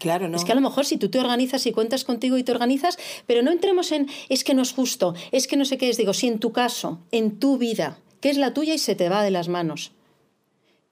[0.00, 0.36] Claro, ¿no?
[0.38, 2.98] Es que a lo mejor si tú te organizas y cuentas contigo y te organizas,
[3.26, 5.98] pero no entremos en es que no es justo, es que no sé qué es.
[5.98, 9.10] Digo, si en tu caso, en tu vida, que es la tuya y se te
[9.10, 9.92] va de las manos,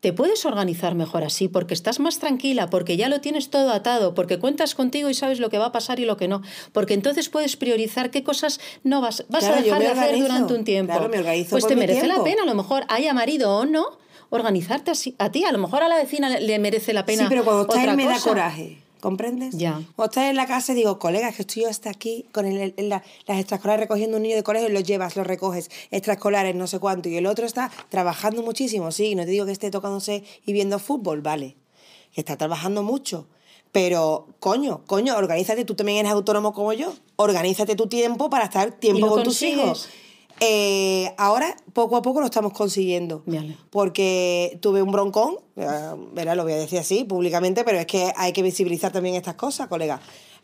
[0.00, 4.14] te puedes organizar mejor así porque estás más tranquila, porque ya lo tienes todo atado,
[4.14, 6.42] porque cuentas contigo y sabes lo que va a pasar y lo que no.
[6.72, 10.54] Porque entonces puedes priorizar qué cosas no vas, vas Claro, a dejar de hacer durante
[10.54, 10.92] un tiempo.
[10.92, 13.56] Claro, me organizo pues por te mi merece la pena, a lo mejor haya marido
[13.56, 13.86] o no,
[14.30, 15.44] organizarte así, a ti.
[15.44, 17.22] A lo mejor a la vecina le- merece la pena.
[17.24, 18.78] Sí, pero cuando está otra él me da coraje.
[19.00, 19.56] ¿Comprendes?
[19.56, 19.82] Ya.
[19.96, 22.88] Cuando estás en la casa digo, colega, que estoy yo hasta aquí con el- el-
[22.88, 26.66] la- las extraescolares recogiendo un niño de colegio y los llevas, los recoges, extraescolares, no
[26.66, 27.08] sé cuánto.
[27.08, 30.78] Y el otro está trabajando muchísimo, sí, no te digo que esté tocándose y viendo
[30.78, 31.56] fútbol, vale.
[32.12, 33.26] Que está trabajando mucho.
[33.70, 36.92] Pero, coño, coño, organízate, tú también eres autónomo como yo.
[37.16, 39.88] Organízate tu tiempo para estar tiempo lo con tus hijos.
[40.40, 43.22] Eh, ahora, poco a poco lo estamos consiguiendo.
[43.26, 43.56] Vale.
[43.70, 45.66] Porque tuve un broncón, eh,
[46.12, 49.34] verá, lo voy a decir así públicamente, pero es que hay que visibilizar también estas
[49.34, 50.00] cosas, colega.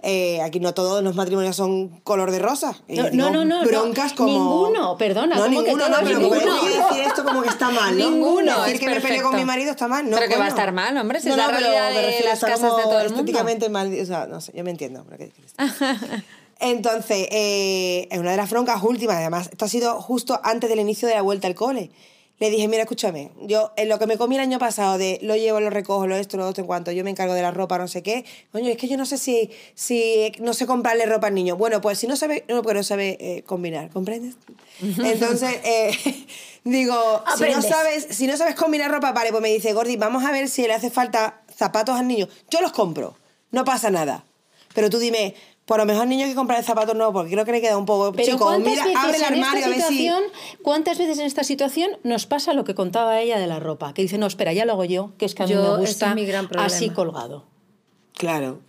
[0.07, 2.77] Eh, aquí no todos los matrimonios son color de rosa.
[2.89, 4.33] Eh, No, no, no, no, Broncas no, como.
[4.33, 6.53] ninguno, perdona, No, ¿cómo que ninguno, no, pero como Ninguno.
[6.53, 8.11] a decir esto como que está mal, ¿no?
[8.11, 9.29] Ninguno, Decir es que me peleé perfecto.
[9.31, 10.17] con mi marido está mal, no.
[10.19, 12.61] Pero que va a estar mal, hombre, si no, es la realidad de las casas
[12.61, 13.21] como de todo el mundo.
[13.21, 15.05] estéticamente mal, o sea, no sé, yo me entiendo.
[15.09, 15.55] pero ¿qué quieres?
[16.61, 20.81] Entonces, eh, en una de las broncas últimas, además, esto ha sido justo antes del
[20.81, 21.91] inicio de la vuelta al cole.
[22.41, 25.37] Le dije, mira, escúchame, yo en lo que me comí el año pasado de lo
[25.37, 27.79] llevo, lo recojo, lo esto, lo otro, en cuanto yo me encargo de la ropa,
[27.79, 31.29] no sé qué, coño, es que yo no sé si, si no sé comprarle ropa
[31.29, 31.57] al niño.
[31.57, 34.35] Bueno, pues si no sabe, no, porque no sabe eh, combinar, ¿comprendes?
[34.81, 35.93] Entonces, eh,
[36.65, 40.25] digo, si no, sabes, si no sabes combinar ropa, vale, pues me dice, Gordi, vamos
[40.25, 42.29] a ver si le hace falta zapatos al niño.
[42.51, 43.17] Yo los compro,
[43.53, 44.25] no pasa nada.
[44.75, 47.45] Pero tú dime, por lo mejor al niño hay que comprar zapatos nuevos, porque creo
[47.45, 48.45] que le queda un poco Pero chico.
[48.45, 49.97] ¿cuántas Mira, abre el armario a ver si...
[49.97, 50.23] situación,
[50.63, 54.03] cuántas veces en esta situación nos pasa lo que contaba ella de la ropa, que
[54.03, 55.93] dice, no, espera, ya lo hago yo, que es que a mí Yo- me ese
[55.93, 57.45] gusta es mi gran así colgado.
[58.15, 58.61] Claro.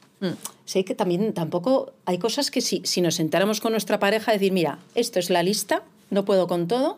[0.65, 4.51] Sé que también tampoco hay cosas que si, si nos sentáramos con nuestra pareja, decir,
[4.51, 6.97] mira, esto es la lista, no puedo con todo,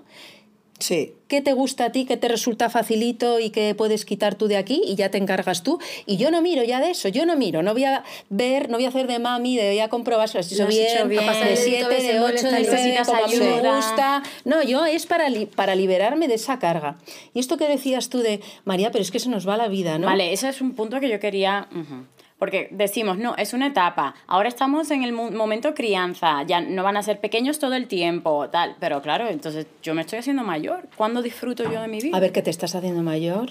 [0.79, 1.13] Sí.
[1.27, 4.55] ¿qué te gusta a ti, qué te resulta facilito y qué puedes quitar tú de
[4.57, 4.81] aquí?
[4.85, 5.77] Y ya te encargas tú.
[6.05, 8.77] Y yo no miro ya de eso, yo no miro, no voy a ver, no
[8.77, 11.07] voy a hacer de mami, de voy a comprobar si lo has hecho bien, hecho
[11.07, 12.73] bien, de pasar el 7, dedito, de ves el 8, está de listo.
[12.75, 14.23] 9, Necesitas como me gusta.
[14.45, 16.97] No, yo es para, li- para liberarme de esa carga.
[17.33, 19.97] Y esto que decías tú de, María, pero es que se nos va la vida,
[19.97, 20.07] ¿no?
[20.07, 21.67] Vale, ese es un punto que yo quería...
[21.71, 22.05] ujú.
[22.39, 24.13] Porque decimos, no, es una etapa.
[24.27, 26.43] Ahora estamos en el mo- momento crianza.
[26.43, 28.75] Ya no van a ser pequeños todo el tiempo, tal.
[28.79, 30.87] Pero claro, entonces yo me estoy haciendo mayor.
[30.95, 32.15] ¿Cuándo disfruto yo de mi vida?
[32.15, 33.49] A ver, que te estás haciendo mayor.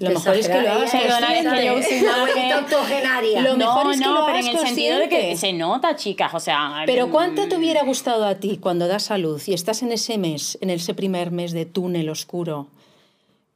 [0.00, 1.08] Lo mejor es que lo hagas consciente.
[3.42, 5.36] Lo mejor es que lo pero hagas en el sentido de que consciente.
[5.36, 6.34] se nota, chicas.
[6.34, 6.82] O sea...
[6.86, 9.92] Pero mm, ¿cuánto te hubiera gustado a ti cuando das a luz y estás en
[9.92, 12.66] ese mes, en ese primer mes de túnel oscuro,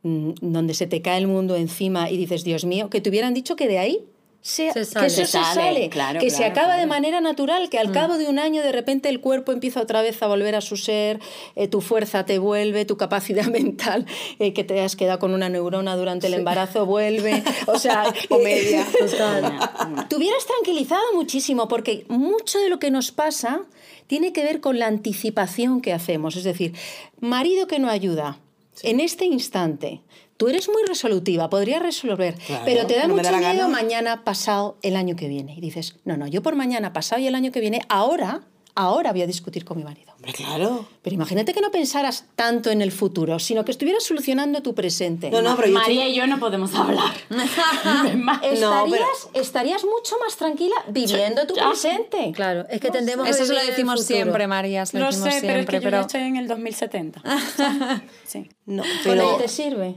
[0.03, 3.35] mm, donde se te cae el mundo encima y dices, Dios mío, que te hubieran
[3.35, 4.05] dicho que de ahí
[4.47, 7.69] se, Se que eso se sale, sale, claro, que se claro, acaba de manera natural,
[7.69, 10.55] que al cabo de un año de repente el cuerpo empieza otra vez a volver
[10.55, 11.19] a su ser,
[11.57, 14.07] eh, tu fuerza te vuelve, tu capacidad mental,
[14.39, 18.39] eh, que te has quedado con una neurona durante el embarazo, vuelve, o sea, O
[18.39, 18.87] media.
[20.09, 23.63] te hubieras tranquilizado muchísimo porque mucho de lo que nos pasa
[24.07, 26.37] tiene que ver con la anticipación que hacemos.
[26.37, 26.73] Es decir,
[27.19, 28.39] marido que no ayuda,
[28.85, 30.03] en este instante,
[30.37, 33.55] tú eres muy resolutiva, podrías resolver, Claro, pero te da pero me mucho da miedo
[33.65, 33.69] gana.
[33.69, 35.55] mañana, pasado, el año que viene.
[35.57, 38.43] Y dices, no, no, yo por mañana, pasado y el año que viene, ahora,
[38.75, 40.13] ahora voy a discutir con mi marido.
[40.17, 40.87] Hombre, claro.
[41.03, 45.31] Pero imagínate que no pensaras tanto en el futuro, sino que estuvieras solucionando tu presente.
[45.31, 47.13] No, no, pero yo María y yo no podemos hablar.
[47.31, 51.69] Estarías, No, pero- estarías mucho más tranquila viviendo tu Ya.
[51.69, 52.33] presente.
[52.35, 54.85] Claro, es que tendemos a Eso se lo decimos siempre, María.
[54.93, 57.23] Lo decimos sé, pero es que yo ya estoy en el 2070.
[58.25, 58.49] sí.
[58.67, 59.37] No, Pero pero...
[59.37, 59.97] te sirve.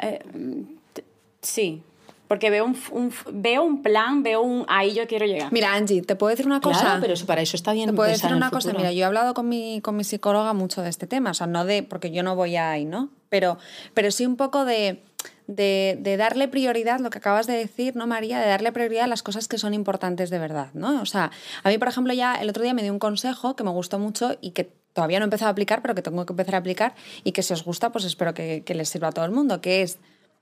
[0.00, 0.20] Eh,
[1.40, 1.82] sí.
[2.28, 4.64] Porque veo un, veo un plan, veo un...
[4.66, 5.52] Ahí yo quiero llegar.
[5.52, 6.80] Mira, Angie, te puedo decir una cosa.
[6.80, 9.04] Claro, pero eso, para eso está bien Te puedo decir una cosa, mira, yo he
[9.04, 12.10] hablado con mi, con mi psicóloga mucho de este tema, o sea, no de, porque
[12.10, 13.10] yo no voy ahí, ¿no?
[13.28, 13.58] Pero,
[13.92, 15.02] pero sí un poco de,
[15.46, 18.40] de, de darle prioridad, lo que acabas de decir, ¿no, María?
[18.40, 21.02] De darle prioridad a las cosas que son importantes de verdad, ¿no?
[21.02, 21.30] O sea,
[21.62, 23.98] a mí, por ejemplo, ya el otro día me dio un consejo que me gustó
[23.98, 26.58] mucho y que todavía no he empezado a aplicar, pero que tengo que empezar a
[26.58, 29.32] aplicar y que si os gusta, pues espero que, que les sirva a todo el
[29.32, 29.98] mundo, que es...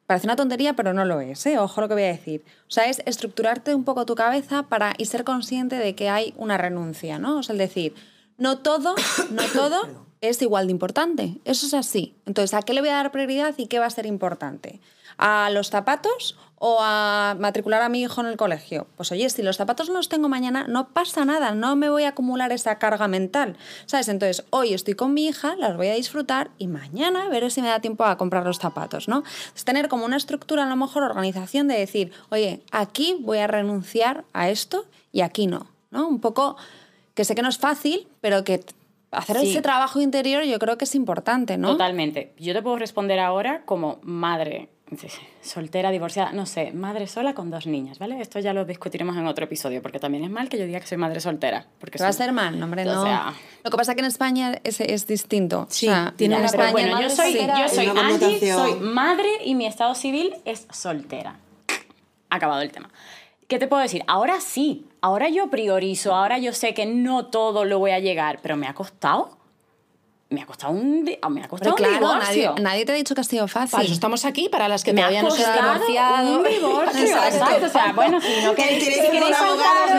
[0.07, 1.59] Parece una tontería, pero no lo es, ¿eh?
[1.59, 2.45] Ojo lo que voy a decir.
[2.67, 6.35] O sea, es estructurarte un poco tu cabeza para y ser consciente de que hay
[6.37, 7.39] una renuncia, ¿no?
[7.39, 7.95] O sea, el decir,
[8.37, 8.97] no todo,
[9.31, 11.41] no todo es igual de importante.
[11.45, 12.17] Eso es así.
[12.27, 14.81] Entonces, ¿a qué le voy a dar prioridad y qué va a ser importante?
[15.19, 18.87] ¿A los zapatos o a matricular a mi hijo en el colegio?
[18.97, 22.05] Pues oye, si los zapatos no los tengo mañana, no pasa nada, no me voy
[22.05, 23.57] a acumular esa carga mental.
[23.87, 24.09] ¿Sabes?
[24.09, 27.67] Entonces, hoy estoy con mi hija, las voy a disfrutar y mañana veré si me
[27.69, 29.25] da tiempo a comprar los zapatos, ¿no?
[29.57, 33.49] Es tener como una estructura, a lo mejor, organización de decir, oye, aquí voy a
[33.49, 36.07] renunciar a esto y aquí no, ¿no?
[36.07, 36.57] Un poco
[37.15, 38.65] que sé que no es fácil, pero que
[39.11, 39.51] hacer Sí.
[39.51, 41.73] ese trabajo interior yo creo que es importante, ¿no?
[41.73, 42.33] Totalmente.
[42.39, 44.69] Yo te puedo responder ahora como madre
[45.41, 48.21] soltera, divorciada, no sé, madre sola con dos niñas, ¿vale?
[48.21, 50.87] Esto ya lo discutiremos en otro episodio, porque también es mal que yo diga que
[50.87, 51.67] soy madre soltera.
[51.79, 53.03] Porque Que va a soy- ser mal, no, hombre, O no.
[53.05, 53.33] sea,
[53.65, 55.67] Lo que pasa es que en España es, es distinto.
[55.71, 58.59] Sí, o sea, tiene en una- España bueno, yo soy, soltera yo soy connotación.
[58.59, 61.37] soy madre y mi estado civil es soltera.
[62.31, 62.89] Acabado el tema.
[63.49, 64.03] ¿Qué te puedo decir?
[64.07, 68.39] Ahora sí, ahora yo priorizo, ahora yo sé que no todo lo voy a llegar,
[68.43, 69.37] pero me ha costado.
[70.33, 72.65] Me ha costado un, me ha costado Pero un claro, nadie, divorcio.
[72.65, 73.71] nadie te ha dicho que ha sido fácil.
[73.73, 76.39] Para eso estamos aquí, para las que me todavía no se han divorciado.
[76.39, 77.01] un divorcio.
[77.03, 77.37] Exacto.
[77.37, 77.67] Exacto.
[77.67, 79.91] O sea, bueno, si no queréis, si queréis abogados,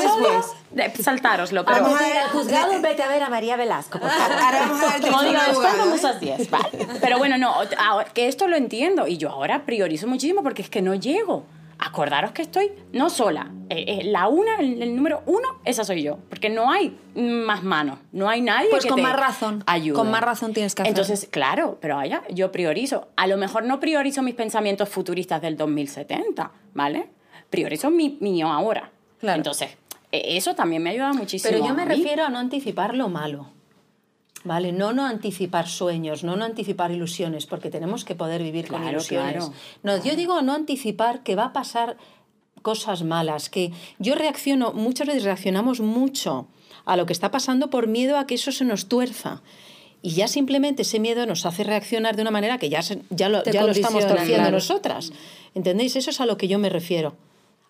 [0.00, 0.46] después.
[0.70, 3.98] de- saltároslo, pero Vamos a Al ver, juzgado, vete a ver a María Velasco.
[3.98, 4.32] por favor.
[4.42, 6.86] Ahora vamos a dar el Como teléfono digo, al después abogado, vamos a 10, vale.
[7.00, 10.70] Pero bueno, no, ahora- que esto lo entiendo y yo ahora priorizo muchísimo porque es
[10.70, 11.44] que no llego.
[11.86, 13.50] Acordaros que estoy no sola.
[13.70, 16.18] Eh, eh, la una, el, el número uno, esa soy yo.
[16.28, 17.98] Porque no hay más manos.
[18.12, 19.62] No hay nadie Pues que con te más razón.
[19.66, 19.94] ayude.
[19.94, 21.00] Con más razón tienes que hacerlo.
[21.00, 23.08] Entonces, claro, pero allá yo priorizo.
[23.16, 27.08] A lo mejor no priorizo mis pensamientos futuristas del 2070, ¿vale?
[27.50, 28.90] Priorizo mi mío ahora.
[29.20, 29.36] Claro.
[29.38, 29.70] Entonces,
[30.10, 31.52] eh, eso también me ayuda muchísimo.
[31.52, 31.94] Pero yo me a mí.
[31.94, 33.52] refiero a no anticipar lo malo.
[34.46, 34.70] ¿Vale?
[34.72, 38.96] No no anticipar sueños, no no anticipar ilusiones, porque tenemos que poder vivir con Claro,
[38.98, 39.32] ilusiones.
[39.34, 39.52] claro.
[39.82, 41.96] No, yo digo no anticipar que va a pasar
[42.62, 46.46] cosas malas, que yo reacciono, muchas veces reaccionamos mucho
[46.84, 49.42] a lo que está pasando por miedo a que eso se nos tuerza.
[50.02, 53.28] Y ya simplemente ese miedo nos hace reaccionar de una manera que ya, se- ya,
[53.28, 55.12] lo, ya lo estamos torciendo nosotras.
[55.54, 55.96] ¿Entendéis?
[55.96, 57.16] Eso es a lo que yo me refiero.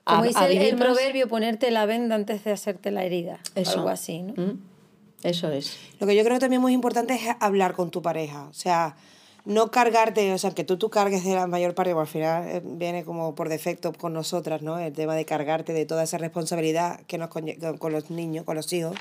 [0.04, 3.38] A- Como dice a el, proverbio, ponerte la venda antes de hacerte la herida.
[3.54, 3.78] Eso.
[3.78, 4.34] Algo así, ¿no?
[4.34, 4.58] Mm,
[5.26, 5.76] Eso es.
[5.98, 8.44] Lo que yo creo también muy importante es hablar con tu pareja.
[8.44, 8.94] O sea,
[9.44, 12.48] no cargarte, o sea, que tú, tú cargues de la mayor parte, porque al final
[12.48, 14.78] eh, viene como por defecto con nosotras, ¿no?
[14.78, 17.44] El tema de cargarte de toda esa responsabilidad que nos con,
[17.78, 18.94] con los niños, con los hijos.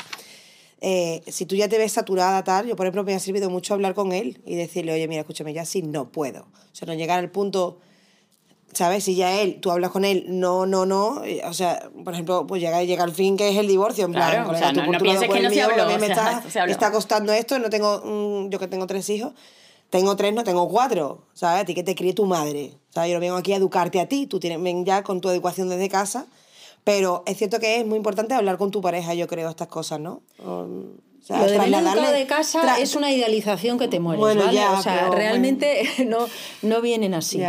[0.81, 3.75] Eh, si tú ya te ves saturada, tal, yo por ejemplo me ha servido mucho
[3.75, 6.41] hablar con él y decirle, oye, mira, escúchame, ya sí no puedo.
[6.41, 7.77] O sea, no llegar al punto,
[8.75, 9.03] ¿sabes?
[9.05, 12.61] Si ya él, tú hablas con él, no, no, no, o sea, por ejemplo, pues
[12.61, 14.91] llega, llega al fin que es el divorcio, en plan, Claro, o colega, sea, no-
[14.91, 16.71] no pienses que el no se habló, me o sea, está, se habló.
[16.73, 19.33] está costando esto, no tengo, mm, yo que tengo tres hijos,
[19.89, 21.61] tengo tres, no tengo cuatro, ¿sabes?
[21.61, 23.09] A ti que te críe tu madre, ¿sabes?
[23.09, 25.69] Yo no vengo aquí a educarte a ti, tú tienes, ven ya con tu educación
[25.69, 26.27] desde casa,
[26.83, 29.99] pero es cierto que es muy importante hablar con tu pareja, yo creo, estas cosas,
[29.99, 30.21] ¿no?
[30.43, 34.19] Um, o sea, Lo de trasladarle- de casa tra- es una idealización que te mueres,
[34.19, 34.55] Bueno, ¿vale?
[34.57, 36.27] ya, o sea, pero realmente no,
[36.61, 37.41] no vienen así.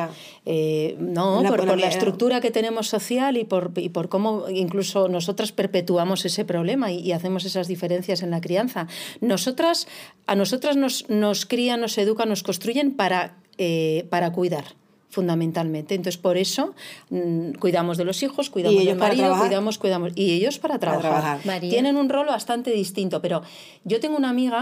[0.49, 5.09] Eh, no, por, por la estructura que tenemos social y por, y por cómo incluso
[5.09, 8.87] nosotras perpetuamos ese problema y, y hacemos esas diferencias en la crianza.
[9.21, 9.89] Nosotras,
[10.27, 14.65] a nosotras nos, nos crían, nos educan, nos construyen para, eh, para cuidar
[15.17, 15.95] fundamentalmente.
[15.95, 16.75] Entonces, por eso
[17.11, 20.13] mm, cuidamos de los hijos, cuidamos del marido, cuidamos, cuidamos.
[20.15, 21.41] Y ellos para trabajar.
[21.61, 23.41] Tienen un rol bastante distinto, pero
[23.85, 24.59] yo tengo una amiga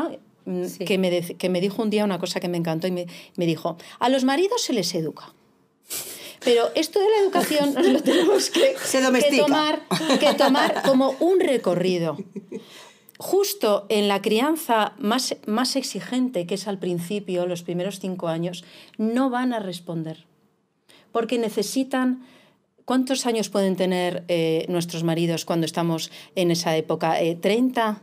[0.47, 0.85] mm, Sí.
[0.85, 1.09] que, me
[1.40, 4.09] que me dijo un día una cosa que me encantó y me, me dijo, a
[4.09, 5.27] los maridos se les educa.
[6.45, 9.45] Pero esto de la educación nos lo tenemos que, Se que domestica.
[9.47, 9.83] tomar,
[10.21, 12.17] que tomar como un recorrido.
[13.19, 18.64] justo en la crianza más, más exigente, que es al principio, los primeros cinco años,
[18.99, 20.27] no van a responder.
[21.14, 22.27] Porque necesitan...
[22.85, 27.18] ¿Cuántos años pueden tener eh, nuestros maridos cuando estamos en esa época?
[27.18, 27.96] Eh, ¿30?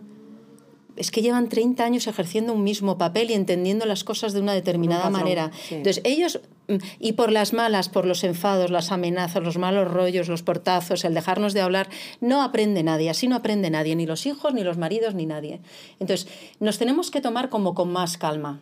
[0.95, 4.53] es que llevan 30 años ejerciendo un mismo papel y entendiendo las cosas de una
[4.53, 5.51] determinada manera.
[5.67, 5.75] sí.
[5.75, 10.27] Entonces, ellos, mm, y por las malas, por los enfados, las amenazas, los malos rollos,
[10.27, 14.25] los portazos, el dejarnos de hablar, no aprende nadie, así no aprende nadie, ni los
[14.25, 15.61] hijos, ni los maridos, ni nadie.
[15.99, 16.27] Entonces,
[16.59, 18.61] nos tenemos que tomar como con más calma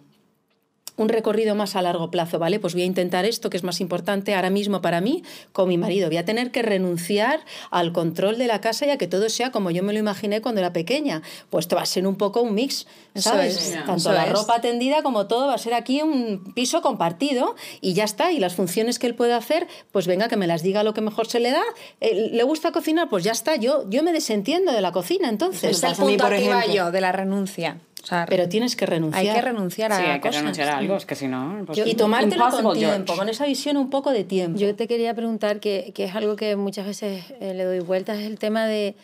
[0.99, 2.59] un recorrido más a largo plazo, ¿vale?
[2.59, 5.77] Pues voy a intentar esto que es más importante ahora mismo para mí con mi
[5.77, 6.07] marido.
[6.07, 7.39] Voy a tener que renunciar
[7.71, 10.41] al control de la casa y a que todo sea como yo me lo imaginé
[10.41, 11.21] cuando era pequeña.
[11.49, 12.85] Pues esto va a ser un poco un mix,
[13.15, 13.55] ¿sabes?
[13.57, 14.33] es, Tanto eso la es.
[14.33, 18.31] ropa tendida como todo va a ser aquí un piso compartido y ya está.
[18.31, 21.01] Y las funciones que él puede hacer, pues venga, que me las diga lo que
[21.01, 21.63] mejor se le da.
[22.01, 23.09] Eh, ¿Le gusta cocinar?
[23.09, 23.55] Pues ya está.
[23.55, 25.71] Yo, yo me desentiendo de la cocina entonces.
[25.77, 26.73] Es el pasa a mí, punto por ejemplo.
[26.73, 27.79] yo, de la renuncia.
[28.09, 29.23] Sea, Pero tienes que renunciar.
[29.25, 30.41] hay que renunciar a Sí, hay que cosas.
[30.41, 31.63] renunciar a algo, es que si no...
[31.67, 32.95] pues, y tomártelo con impossible, George.
[33.03, 34.57] tiempo, con esa visión un poco de tiempo.
[34.59, 38.17] Yo te quería preguntar, que, que es algo que muchas veces eh, le doy vueltas,
[38.17, 38.95] es el tema de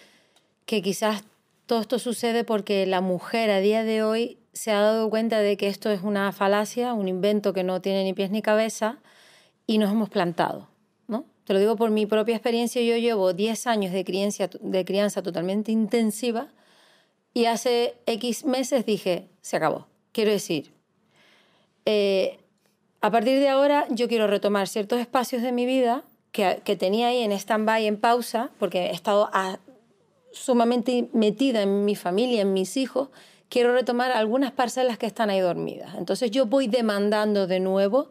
[0.65, 1.24] que quizás
[1.68, 5.58] todo esto sucede porque la mujer a día de hoy se ha dado cuenta de
[5.58, 8.98] que esto es una falacia, un invento que no tiene ni pies ni cabeza
[9.68, 10.68] y nos hemos plantado.
[11.08, 11.26] ¿no?
[11.44, 15.22] Te lo digo por mi propia experiencia, yo llevo 10 años de crianza, de crianza
[15.22, 16.48] totalmente intensiva
[17.36, 19.86] y hace X meses dije, se acabó.
[20.12, 20.71] Quiero decir,
[21.86, 22.39] eh,
[23.02, 27.08] a partir de ahora yo quiero retomar ciertos espacios de mi vida que, que tenía
[27.08, 29.60] ahí en stand-by, en pausa, porque he estado a-
[30.32, 33.10] sumamente metida en mi familia, en mis hijos,
[33.50, 35.95] quiero retomar algunas parcelas que están ahí dormidas.
[35.95, 38.10] Entonces yo voy demandando de nuevo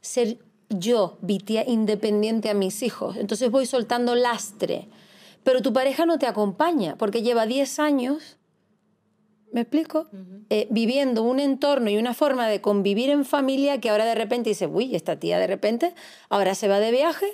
[0.00, 3.16] ser yo, Vitia, independiente a mis hijos.
[3.16, 4.88] Entonces voy soltando lastre.
[5.44, 8.36] Pero tu pareja no te acompaña porque lleva 10 años
[9.56, 10.06] ¿Me explico?
[10.50, 14.50] Eh, viviendo un entorno y una forma de convivir en familia que ahora de repente
[14.50, 15.94] dice, uy, esta tía de repente
[16.28, 17.24] ahora se va de viaje,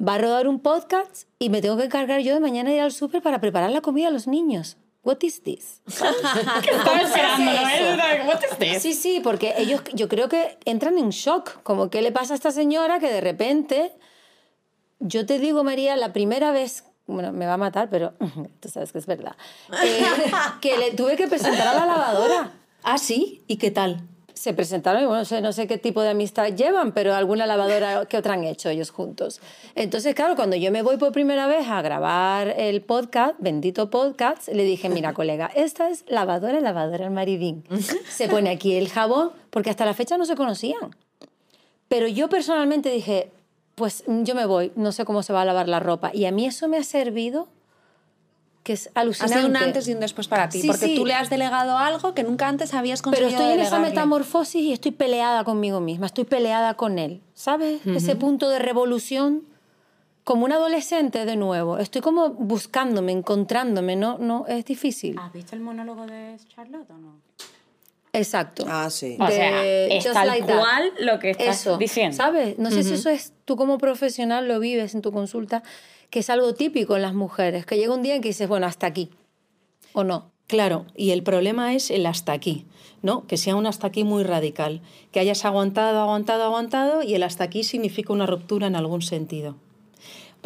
[0.00, 2.92] va a rodar un podcast y me tengo que cargar yo de mañana ir al
[2.92, 4.78] súper para preparar la comida a los niños.
[5.02, 5.82] What is this?
[5.86, 8.30] Estaba esperando, ¿no?
[8.30, 8.82] What is this?
[8.82, 12.36] Sí, sí, porque ellos yo creo que entran en shock, como qué le pasa a
[12.36, 13.92] esta señora que de repente,
[14.98, 18.12] yo te digo María, la primera vez, bueno, me va a matar, pero
[18.60, 19.36] tú sabes que es verdad,
[19.84, 20.04] eh,
[20.60, 22.52] que le tuve que presentar a la lavadora.
[22.82, 24.02] Ah, sí, ¿y qué tal?
[24.34, 27.46] Se presentaron y bueno, no sé, no sé qué tipo de amistad llevan, pero alguna
[27.46, 29.40] lavadora que otra han hecho ellos juntos.
[29.74, 34.48] Entonces, claro, cuando yo me voy por primera vez a grabar el podcast, bendito podcast,
[34.48, 37.64] le dije, mira, colega, esta es lavadora, lavadora el maridín.
[38.08, 40.94] Se pone aquí el jabón, porque hasta la fecha no se conocían.
[41.88, 43.32] Pero yo personalmente dije,
[43.76, 46.10] pues yo me voy, no sé cómo se va a lavar la ropa.
[46.12, 47.46] Y a mí eso me ha servido,
[48.64, 49.36] que es Ha alucinante.
[49.36, 50.94] sido un antes y un después para ti, Sí, porque sí.
[50.96, 54.62] tú le has delegado algo que nunca antes habías Pero conseguido estoy en esa metamorfosis
[54.62, 57.20] y estoy peleada conmigo misma, estoy peleada con él.
[57.34, 57.86] ¿Sabes?
[57.86, 59.44] Ese punto de revolución,
[60.24, 61.76] como un adolescente de nuevo.
[61.78, 64.16] Estoy como buscándome, encontrándome, ¿no?
[64.18, 65.16] no es difícil.
[65.18, 67.20] ¿Has visto el monólogo de Charlotte o no?
[68.16, 68.64] Exacto.
[68.68, 69.16] Ah, sí.
[69.20, 72.16] O sea, es tal Like cual lo que estás Eso, diciendo.
[72.16, 72.58] ¿Sabes?
[72.58, 75.62] No sé si eso es, tú como profesional lo vives en tu consulta,
[76.10, 78.66] que es algo típico en las mujeres, que llega un día en que dices, bueno,
[78.66, 79.10] hasta aquí.
[79.92, 80.30] ¿O no?
[80.46, 82.66] Claro, y el problema es el hasta aquí,
[83.02, 83.26] ¿no?
[83.26, 87.44] Que sea un hasta aquí muy radical, que hayas aguantado, aguantado, aguantado y el hasta
[87.44, 89.56] aquí significa una ruptura en algún sentido.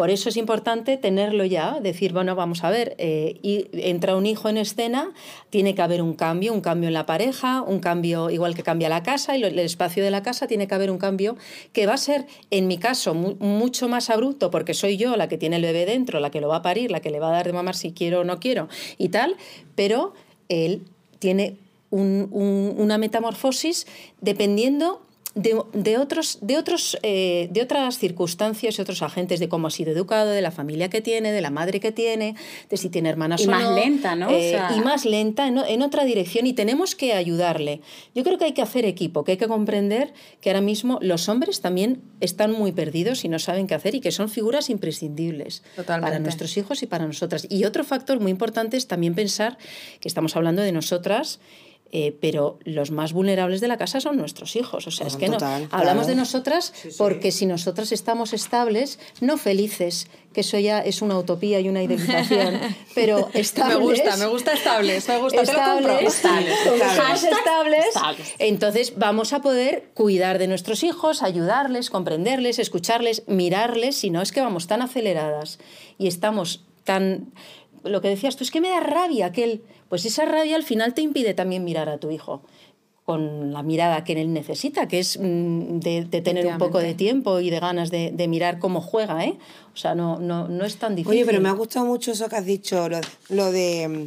[0.00, 4.24] Por eso es importante tenerlo ya, decir, bueno, vamos a ver, eh, y entra un
[4.24, 5.12] hijo en escena,
[5.50, 8.88] tiene que haber un cambio, un cambio en la pareja, un cambio igual que cambia
[8.88, 11.36] la casa y el espacio de la casa tiene que haber un cambio
[11.74, 15.28] que va a ser, en mi caso, mu- mucho más abrupto porque soy yo la
[15.28, 17.28] que tiene el bebé dentro, la que lo va a parir, la que le va
[17.28, 19.36] a dar de mamar si quiero o no quiero y tal,
[19.74, 20.14] pero
[20.48, 20.80] él
[21.18, 21.58] tiene
[21.90, 23.86] un- un- una metamorfosis
[24.22, 25.02] dependiendo
[25.34, 29.70] de, de otros, de, otros, eh, de otras circunstancias y otros agentes, de cómo ha
[29.70, 32.34] sido educado, de la familia que tiene, de la madre que tiene,
[32.68, 34.28] de si tiene hermanas Y o más no, lenta, ¿no?
[34.28, 37.80] O eh, sea- y más lenta en, en otra dirección y tenemos que ayudarle.
[38.14, 41.28] Yo creo que hay que hacer equipo, que hay que comprender que ahora mismo los
[41.28, 45.62] hombres también están muy perdidos y no saben qué hacer y que son figuras imprescindibles
[45.76, 46.10] Totalmente.
[46.10, 47.46] para nuestros hijos y para nosotras.
[47.48, 49.58] Y otro factor muy importante es también pensar
[50.00, 51.38] que estamos hablando de nosotras.
[51.92, 54.87] Eh, pero los más vulnerables de la casa son nuestros hijos.
[54.87, 55.37] O sea, es Ah, que no.
[55.37, 56.07] Hablamos claro.
[56.07, 61.59] de nosotras porque si nosotras estamos estables, no felices, que eso ya es una utopía
[61.59, 62.61] y una idealización,
[62.95, 63.78] pero Me estables.
[63.80, 65.99] gusta, me gusta estables, me gusta, te lo compro.
[65.99, 67.86] Estables, estables, estables.
[67.86, 68.34] estables.
[68.38, 74.30] Entonces vamos a poder cuidar de nuestros hijos, ayudarles, comprenderles, escucharles, mirarles, si no es
[74.30, 75.59] que vamos tan aceleradas
[75.99, 77.32] y estamos tan
[77.85, 79.62] lo que decías tú, es que me da rabia aquel.
[79.89, 82.43] Pues esa rabia al final te impide también mirar a tu hijo
[83.05, 86.95] con la mirada que él necesita, que es mm, de, de tener un poco de
[86.95, 89.37] tiempo y de ganas de, de mirar cómo juega, ¿eh?
[89.74, 91.16] O sea, no, no, no es tan difícil.
[91.18, 93.01] Oye, pero me ha gustado mucho eso que has dicho, lo,
[93.31, 93.89] lo de...
[93.89, 94.03] mm,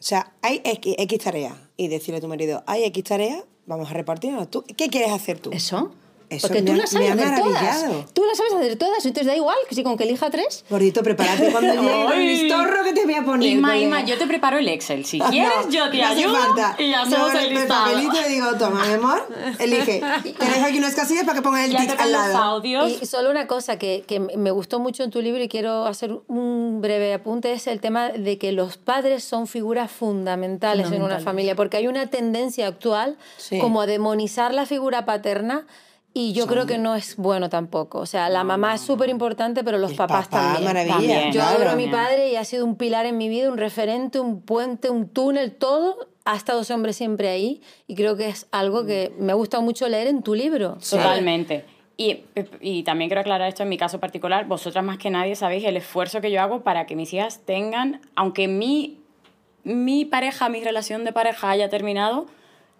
[0.00, 3.90] O sea, hay X, X tareas y decirle a tu marido, hay X tareas, vamos
[3.90, 4.50] a repartirnos.
[4.50, 5.50] ¿Tú, ¿Qué quieres hacer tú?
[5.52, 5.92] ¿Eso?
[6.32, 8.12] Eso Porque tú las me sabes ha hacer todas.
[8.14, 10.64] Tú las sabes hacer todas, entonces da igual que si con que elija tres.
[10.70, 13.48] Gordito, prepárate cuando llegue el listorro que te voy a poner.
[13.48, 13.76] Inma.
[13.76, 15.04] Inma, yo te preparo el Excel.
[15.04, 16.76] Si No, quieres, yo te no ayudo falta.
[16.82, 17.84] y hacemos el el listado.
[17.84, 19.28] papelito y digo, toma, mi amor,
[19.58, 20.00] elige.
[20.38, 22.36] Te dejo aquí unas casillas para que pongas el Ya tic al lado.
[22.38, 23.02] audios.
[23.02, 26.12] Y solo una cosa que, que me gustó mucho en tu libro y quiero hacer
[26.28, 31.18] un breve apunte es el tema de que los padres son figuras fundamentales, en una
[31.20, 33.58] familia, porque hay una tendencia actual Sí.
[33.58, 35.66] como a demonizar la figura paterna
[36.14, 37.98] y yo creo que no es bueno tampoco.
[38.00, 40.64] O sea, la mamá es súper importante, pero los El papás papá, también.
[40.64, 41.26] maravilla, También.
[41.32, 41.56] Yo claro.
[41.56, 44.42] adoro a mi padre y ha sido un pilar en mi vida, un referente, un
[44.42, 45.96] puente, un túnel, todo.
[46.24, 49.62] Ha estado ese hombre siempre ahí y creo que es algo que me ha gustado
[49.62, 50.76] mucho leer en tu libro.
[50.88, 51.64] Totalmente.
[51.96, 52.20] Y,
[52.60, 54.46] y también quiero aclarar esto en mi caso particular.
[54.46, 58.00] Vosotras más que nadie sabéis el esfuerzo que yo hago para que mis hijas tengan,
[58.16, 59.00] aunque mi,
[59.64, 62.26] mi pareja, mi relación de pareja haya terminado,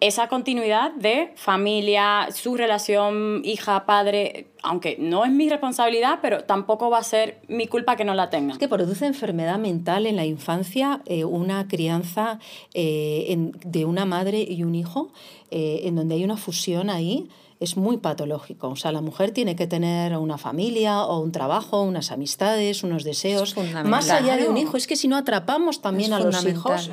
[0.07, 6.97] esa continuidad de familia, su relación hija-padre, aunque no es mi responsabilidad, pero tampoco va
[6.97, 8.51] a ser mi culpa que no la tengan.
[8.51, 12.39] Es que produce enfermedad mental en la infancia eh, una crianza
[12.73, 15.11] eh, en- de una madre y un hijo,
[15.51, 17.29] eh, en donde hay una fusión ahí,
[17.61, 18.67] es muy patológico.
[18.67, 23.05] O sea, la mujer tiene que tener una familia o un trabajo, unas amistades, unos
[23.05, 24.75] deseos, más allá de un hijo.
[24.75, 26.89] Es que si no atrapamos también Es a los hijos.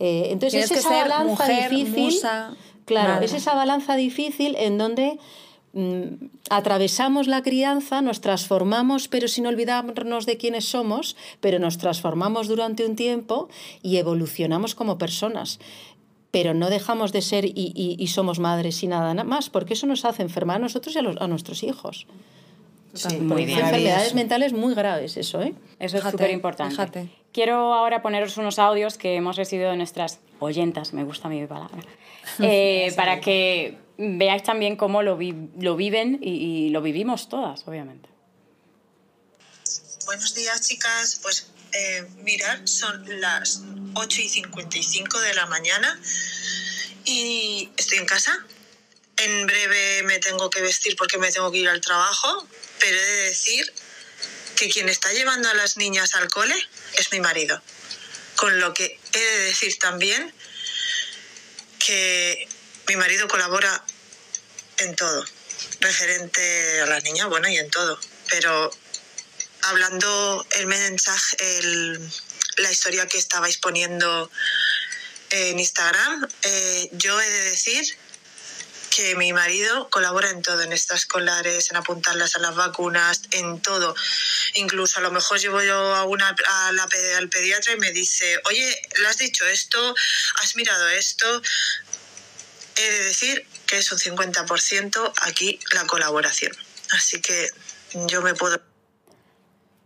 [0.00, 2.04] Eh, entonces es que esa balanza mujer, difícil.
[2.04, 2.54] musa,
[2.86, 3.26] claro, madre.
[3.26, 5.18] es esa balanza difícil en donde
[5.72, 6.04] mm,
[6.50, 12.84] atravesamos la crianza, nos transformamos, pero sin olvidarnos de quiénes somos, pero nos transformamos durante
[12.84, 13.48] un tiempo
[13.82, 15.60] y evolucionamos como personas.
[16.32, 19.74] Pero no dejamos de ser y, y- y somos madres y nada na- más, porque
[19.74, 22.06] eso nos hace enfermar a nosotros y a, los- a nuestros hijos.
[22.94, 23.58] Sí, Muy bien.
[23.60, 25.54] Enfermedades mentales muy graves, eso, ¿eh?
[25.78, 27.08] Eso es súper importante.
[27.32, 31.82] Quiero ahora poneros unos audios que hemos recibido de nuestras oyentas, me gusta mi palabra,
[32.40, 37.66] eh, para que veáis también cómo lo, vi- lo viven y, y lo vivimos todas,
[37.68, 38.08] obviamente.
[40.06, 41.20] Buenos días, chicas.
[41.22, 43.62] Pues eh, mirad, son las
[43.94, 46.00] 8 y 55 de la mañana
[47.04, 48.32] y estoy en casa.
[49.18, 52.44] En breve me tengo que vestir porque me tengo que ir al trabajo,
[52.80, 53.72] pero he de decir
[54.56, 56.54] que quien está llevando a las niñas al cole
[56.94, 57.60] es mi marido.
[58.36, 60.32] Con lo que he de decir también
[61.78, 62.48] que
[62.88, 63.84] mi marido colabora
[64.78, 65.24] en todo,
[65.80, 67.98] referente a las niñas, bueno, y en todo.
[68.28, 68.70] Pero
[69.62, 72.10] hablando el mensaje, el-
[72.56, 74.30] la historia que estabais poniendo
[75.30, 77.84] en Instagram, eh, yo he de decir
[78.90, 83.94] que mi marido colabora en todo, en extraescolares, en apuntarlas a las vacunas, en todo.
[84.54, 86.88] Incluso a lo mejor llevo yo a una, a la
[87.18, 89.94] al pediatra y me dice, oye, ¿le has dicho esto?
[90.42, 91.42] ¿Has mirado esto?
[92.76, 96.52] He de decir que es un 50% aquí la colaboración.
[96.90, 97.48] Así que
[98.08, 98.60] yo me puedo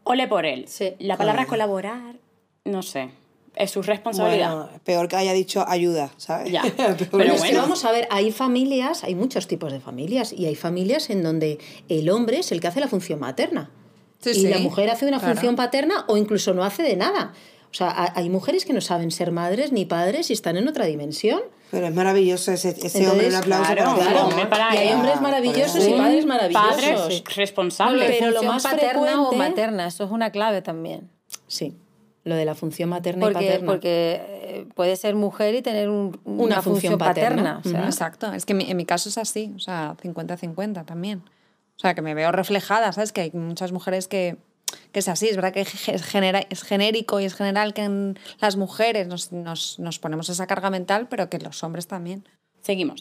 [0.05, 0.67] Ole por él.
[0.69, 0.95] Sí.
[0.99, 2.17] La palabra colaborar,
[2.65, 3.11] no sé,
[3.57, 4.55] es su responsabilidad.
[4.55, 6.53] Bueno, peor que haya dicho ayuda, ¿sabes?
[6.53, 6.63] Ya.
[6.77, 7.63] Pero es que bueno.
[7.63, 11.59] vamos a ver, hay familias, hay muchos tipos de familias, y hay familias en donde
[11.89, 13.71] el hombre es el que hace la función materna.
[14.33, 15.35] Sí, y sí, la mujer hace una claro.
[15.35, 17.33] función paterna o incluso no hace de nada.
[17.71, 20.69] O sea, ha- hay mujeres que no saben ser madres ni padres y están en
[20.69, 21.41] otra dimensión.
[21.73, 24.25] Pero es maravilloso ese, ese Entonces, hombre, un aplauso claro, para claro, él.
[24.33, 26.71] hombre, para y hay hombres maravillosos y padres maravillosos.
[26.77, 28.05] Padre responsable.
[28.05, 31.11] Bueno, Pero lo más paterna o materna, eso es una clave también.
[31.49, 31.75] Sí,
[32.23, 33.67] lo de la función materna y Porque, paterna.
[33.67, 37.57] porque eh, puede ser mujer y tener un- una, Una función, función paterna.
[37.57, 37.59] paterna.
[37.59, 37.89] o sea, Ujú.
[37.89, 41.23] Exacto, es que en mi, en mi caso es así, o sea, 50-50 también.
[41.77, 43.13] O sea, que me veo reflejada, ¿sabes?
[43.13, 44.37] Que hay muchas mujeres que,
[44.93, 48.19] que es así, es verdad que es, genera- es genérico y es general que en
[48.41, 52.25] las mujeres nos, nos, nos ponemos esa carga mental, pero que los hombres también.
[52.63, 53.01] Seguimos.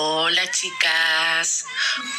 [0.00, 1.64] Hola chicas.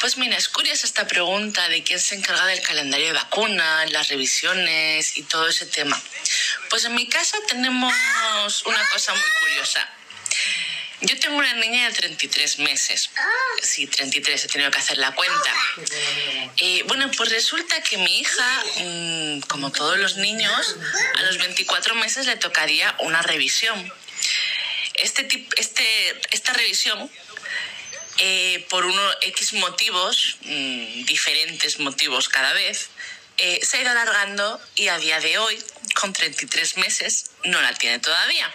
[0.00, 4.08] Pues mira, es curiosa esta pregunta de quién se encarga del calendario de vacunas, las
[4.08, 5.98] revisiones y todo ese tema.
[6.68, 7.94] Pues en mi casa tenemos
[8.66, 9.88] una cosa muy curiosa.
[11.00, 13.08] Yo tengo una niña de 33 meses.
[13.62, 15.54] Sí, 33, he tenido que hacer la cuenta.
[16.58, 20.76] Eh, bueno, pues resulta que mi hija, mm, como todos los niños,
[21.16, 23.90] a los 24 meses le tocaría una revisión.
[24.92, 25.26] Este
[25.56, 27.10] este, esta revisión
[28.22, 32.90] eh, por unos X motivos, mm, diferentes motivos cada vez,
[33.38, 35.58] eh, se ha ido alargando y a día de hoy,
[35.94, 38.52] con 33 meses, no la tiene todavía.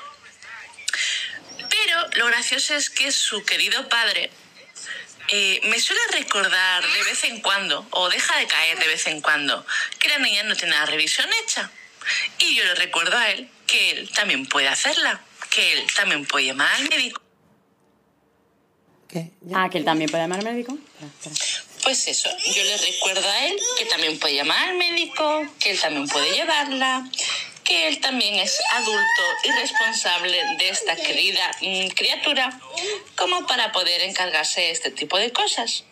[1.68, 4.30] Pero lo gracioso es que su querido padre
[5.30, 9.22] eh, me suele recordar de vez en cuando, o deja de caer de vez en
[9.22, 9.66] cuando,
[9.97, 11.72] que la niña no tiene la revisión hecha.
[12.38, 16.45] Y yo le recuerdo a él que él también puede hacerla, que él también puede
[16.45, 17.24] llamar al médico.
[19.10, 19.30] ¿Qué?
[19.53, 20.78] Ah, que él también puede llamar al médico.
[21.01, 21.76] Espera, espera.
[21.84, 25.80] Pues eso, yo le recuerdo a él que también puede llamar al médico, que él
[25.80, 27.08] también puede llevarla,
[27.64, 32.60] que él también es adulto y responsable de esta querida mm, criatura,
[33.16, 35.84] como para poder encargarse de este tipo de cosas.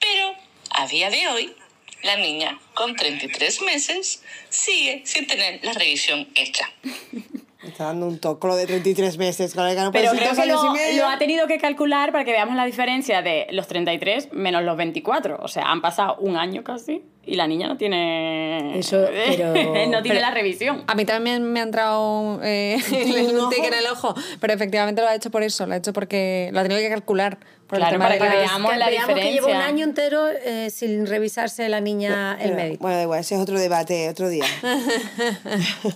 [0.00, 0.34] Pero
[0.70, 1.54] a día de hoy,
[2.02, 6.70] la niña con 33 meses sigue sin tener la revisión hecha.
[7.68, 10.74] Está dando un toque lo de 33 meses, el que no Pero creo que lo,
[10.74, 14.76] lo ha tenido que calcular para que veamos la diferencia de los 33 menos los
[14.76, 15.38] 24.
[15.40, 18.78] O sea, han pasado un año casi y la niña no tiene.
[18.78, 19.48] Eso, pero-
[19.88, 20.82] no tiene Pero- la revisión.
[20.86, 22.78] A mí también me ha entrado eh,
[23.38, 25.92] un tic en el ojo, pero efectivamente lo ha hecho por eso, lo ha hecho
[25.92, 27.38] porque lo ha tenido que calcular.
[27.68, 31.68] Por Claro, para que veamos la veamos que lleva un año entero eh, sin revisarse
[31.68, 32.82] la niña el Pero, médico.
[32.82, 34.44] Bueno, da igual, ese es otro debate, otro día.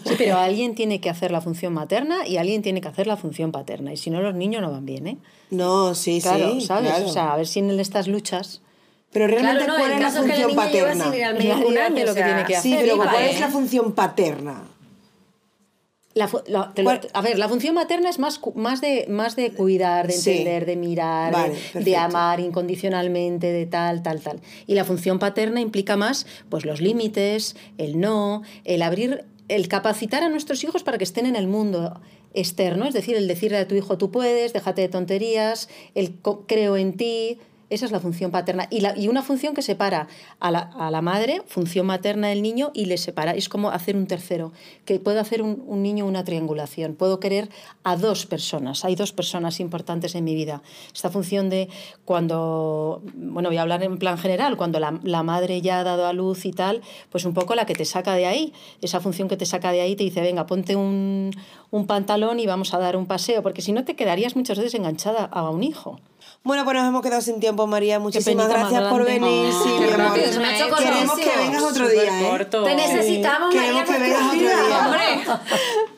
[0.05, 3.17] Sí, pero alguien tiene que hacer la función materna y alguien tiene que hacer la
[3.17, 3.93] función paterna.
[3.93, 5.17] Y si no, los niños no van bien, ¿eh?
[5.51, 6.61] No, sí, Claro, sí.
[6.67, 6.91] ¿sabes?
[6.91, 7.07] claro.
[7.07, 8.61] O sea, a ver si en estas luchas...
[9.13, 11.05] pero realmente, Claro, no, ¿cuál es la que la función paterna?
[11.07, 13.31] lo que tiene que Sí, hacer, pero vale, ¿cuál ¿eh?
[13.31, 14.63] es la función paterna?
[16.15, 16.73] La la-
[17.15, 20.31] a ver, la función materna es más, más, de, más de cuidar, de Sí.
[20.31, 24.41] entender, de mirar, Vale, de- de, amar incondicionalmente, de tal, tal, tal.
[24.67, 30.23] Y la función paterna implica más pues, los límites, el no, el abrir, el capacitar
[30.23, 32.01] a nuestros hijos para que estén en el mundo
[32.35, 36.15] externo, es decir, el decirle a tu hijo tú puedes, déjate de tonterías, el
[36.47, 37.39] creo en ti.
[37.73, 38.67] Esa es la función paterna.
[38.71, 40.07] Y, la- y una función que separa
[40.41, 43.33] a la, a la madre, función materna del niño, y le separa.
[43.33, 44.53] Es como hacer un tercero,
[44.85, 46.95] que puedo hacer un, un niño una triangulación.
[46.95, 47.49] Puedo querer
[47.85, 48.85] a dos personas.
[48.85, 50.63] Hay dos personas importantes en mi vida.
[50.95, 51.69] Esta función de
[52.05, 56.07] cuando, bueno, voy a hablar en plan general, cuando la, la madre ya ha dado
[56.07, 58.53] a luz y tal, pues un poco la que te saca de ahí.
[58.81, 61.31] Esa función que te saca de ahí te dice, venga, ponte un,
[61.71, 64.75] un pantalón y vamos a dar un paseo, porque si no te quedarías muchas veces
[64.75, 65.99] enganchada a un hijo.
[66.45, 67.99] Bueno, pues nos hemos quedado sin tiempo, María.
[67.99, 69.53] Muchísimas gracias por venir.
[69.53, 70.19] Sí, mi amor.
[70.19, 70.25] me
[70.77, 72.45] Queremos que vengas otro día, ¿eh?
[72.47, 75.41] Te necesitamos, Queremos María, que vengas otro día.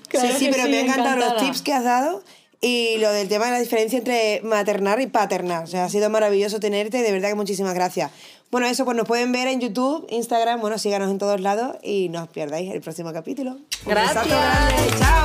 [0.09, 2.23] Claro sí, sí, pero sí, me han encantado los tips que has dado
[2.61, 5.65] y lo del tema de la diferencia entre maternar y paternar.
[5.65, 8.11] O sea, ha sido maravilloso tenerte, de verdad que muchísimas gracias.
[8.51, 12.09] Bueno, eso pues nos pueden ver en YouTube, Instagram, bueno, síganos en todos lados y
[12.11, 13.51] no os pierdáis el próximo capítulo.
[13.53, 14.27] Un Gracias.
[14.27, 15.25] grande, Chao.